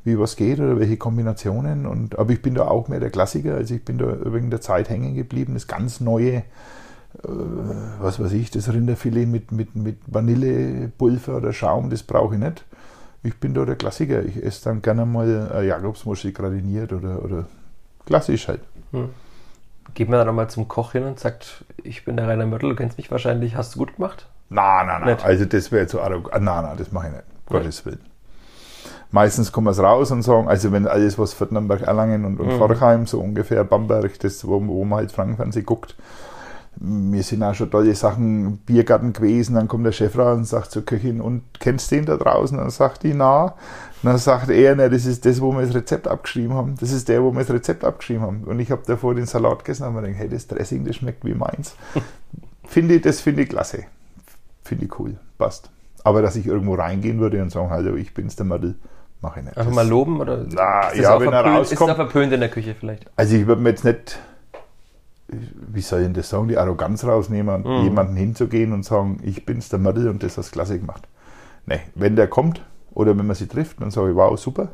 [0.07, 1.85] wie was geht oder welche Kombinationen.
[1.85, 4.61] Und, aber ich bin da auch mehr der Klassiker, also ich bin da wegen der
[4.61, 5.53] Zeit hängen geblieben.
[5.53, 6.43] Das ganz neue, äh,
[7.99, 12.65] was weiß ich, das Rinderfilet mit, mit, mit Vanillepulver oder Schaum, das brauche ich nicht.
[13.21, 14.23] Ich bin da der Klassiker.
[14.23, 17.45] Ich esse dann gerne mal äh, Jakobsmuschel gradiniert oder, oder
[18.05, 18.61] klassisch halt.
[19.93, 22.75] Geht man dann mal zum Koch hin und sagt, ich bin der Rainer Mörtel, du
[22.75, 24.27] kennst mich wahrscheinlich, hast du gut gemacht?
[24.49, 25.13] Nein, nein, nein.
[25.15, 25.25] Nicht?
[25.25, 26.45] Also das wäre zu arrogant.
[26.45, 27.23] Nein, nein, das mache ich nicht.
[27.47, 27.99] Gottes Willen.
[29.11, 32.47] Meistens kommen wir es raus und sagen, also wenn alles, was Viertnamberg, Erlangen und, und
[32.47, 32.57] Mhm.
[32.57, 35.95] Forchheim, so ungefähr Bamberg, das, wo, wo man halt Frankenfernsehen guckt,
[36.79, 40.85] mir sind auch schon tolle Sachen, Biergarten gewesen, dann kommt der Chefrat und sagt zur
[40.85, 42.57] Köchin, und kennst du den da draußen?
[42.57, 43.55] Dann sagt die, na.
[44.03, 46.75] Dann sagt er, ne, das ist das, wo wir das Rezept abgeschrieben haben.
[46.79, 48.43] Das ist der, wo wir das Rezept abgeschrieben haben.
[48.43, 50.97] Und ich habe davor den Salat gegessen und habe mir gedacht, hey, das Dressing, das
[50.97, 51.75] schmeckt wie meins.
[52.63, 53.85] finde ich, das finde ich klasse.
[54.63, 55.17] Finde ich cool.
[55.39, 55.71] Passt.
[56.03, 58.75] Aber dass ich irgendwo reingehen würde und sagen, hallo, ich bin's, der Madel,
[59.21, 59.57] mache ich nicht.
[59.57, 61.89] Einfach Das- mal loben oder Na, ist das ja, auch wenn er verpönt, Ist rauskommt-
[61.89, 63.09] da verpönt in der Küche vielleicht?
[63.15, 64.19] Also ich würde mir jetzt nicht,
[65.29, 67.83] wie soll ich denn das sagen, die Arroganz rausnehmen Mhm.
[67.83, 71.07] jemanden hinzugehen und sagen, ich bin's der Madel und das hast du klasse gemacht.
[71.65, 72.61] Nee, wenn der kommt
[72.93, 74.69] oder wenn man sie trifft, dann sage ich, wow, super.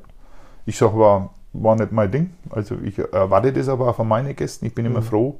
[0.66, 2.30] Ich sage, war, war nicht mein Ding.
[2.52, 4.66] Also ich erwarte das aber auch von meinen Gästen.
[4.68, 5.40] Ich bin immer froh,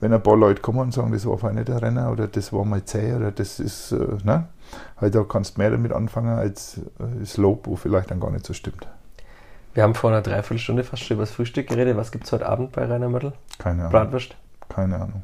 [0.00, 2.52] wenn ein paar Leute kommen und sagen, das war fein nicht der Renner oder das
[2.52, 4.48] war mal zäh oder das ist, äh, ne?
[4.96, 8.30] Halt da kannst du mehr damit anfangen als äh, das Lob, wo vielleicht dann gar
[8.30, 8.86] nicht so stimmt.
[9.74, 11.96] Wir haben vor einer Dreiviertelstunde fast schon über das Frühstück geredet.
[11.96, 13.32] Was gibt es heute Abend bei Rainer Mörtel?
[13.58, 13.92] Keine Ahnung.
[13.92, 14.34] Bratwurst?
[14.68, 15.22] Keine Ahnung.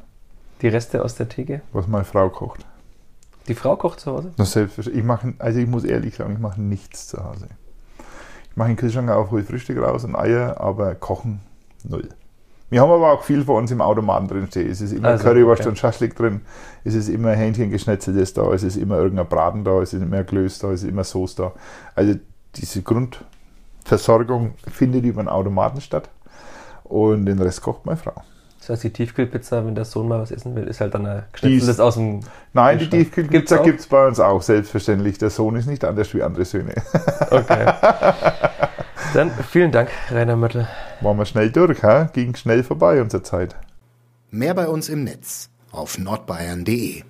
[0.61, 1.61] Die Reste aus der Theke?
[1.73, 2.65] Was meine Frau kocht.
[3.47, 4.31] Die Frau kocht zu Hause?
[4.37, 4.97] Selbstverständlich.
[4.97, 7.47] Ich mache, also ich muss ehrlich sagen, ich mache nichts zu Hause.
[8.49, 11.41] Ich mache den Kühlschrank auf, hole Frühstück raus und Eier, aber kochen
[11.83, 12.07] null.
[12.75, 14.69] Wir haben aber auch viel von uns im Automaten drin stehen.
[14.69, 15.69] Es ist immer Also, Currywurst okay.
[15.69, 16.41] und Schaschlik drin.
[16.83, 18.51] Es ist immer Hähnchen geschnetzeltes da.
[18.51, 19.81] Es ist immer irgendein Braten da.
[19.81, 20.73] Es ist immer Klöß da.
[20.73, 21.53] Es ist immer Soße da.
[21.95, 22.15] Also
[22.53, 26.09] diese Grundversorgung findet über den Automaten statt.
[26.83, 28.21] Und den Rest kocht meine Frau.
[28.59, 31.23] Das heißt, die Tiefkühlpizza, wenn der Sohn mal was essen will, ist halt dann ein
[31.31, 32.19] geschnetzeltes aus dem.
[32.51, 35.17] Nein, die Tiefkühlpizza gibt es bei uns auch, selbstverständlich.
[35.17, 36.73] Der Sohn ist nicht anders wie andere Söhne.
[37.31, 37.71] Okay.
[39.13, 40.67] dann vielen Dank, Rainer Mörtel.
[41.01, 42.05] Waren wir schnell durch, ha?
[42.13, 43.55] ging schnell vorbei unsere Zeit.
[44.31, 47.03] Mehr bei uns im Netz auf nordbayern.de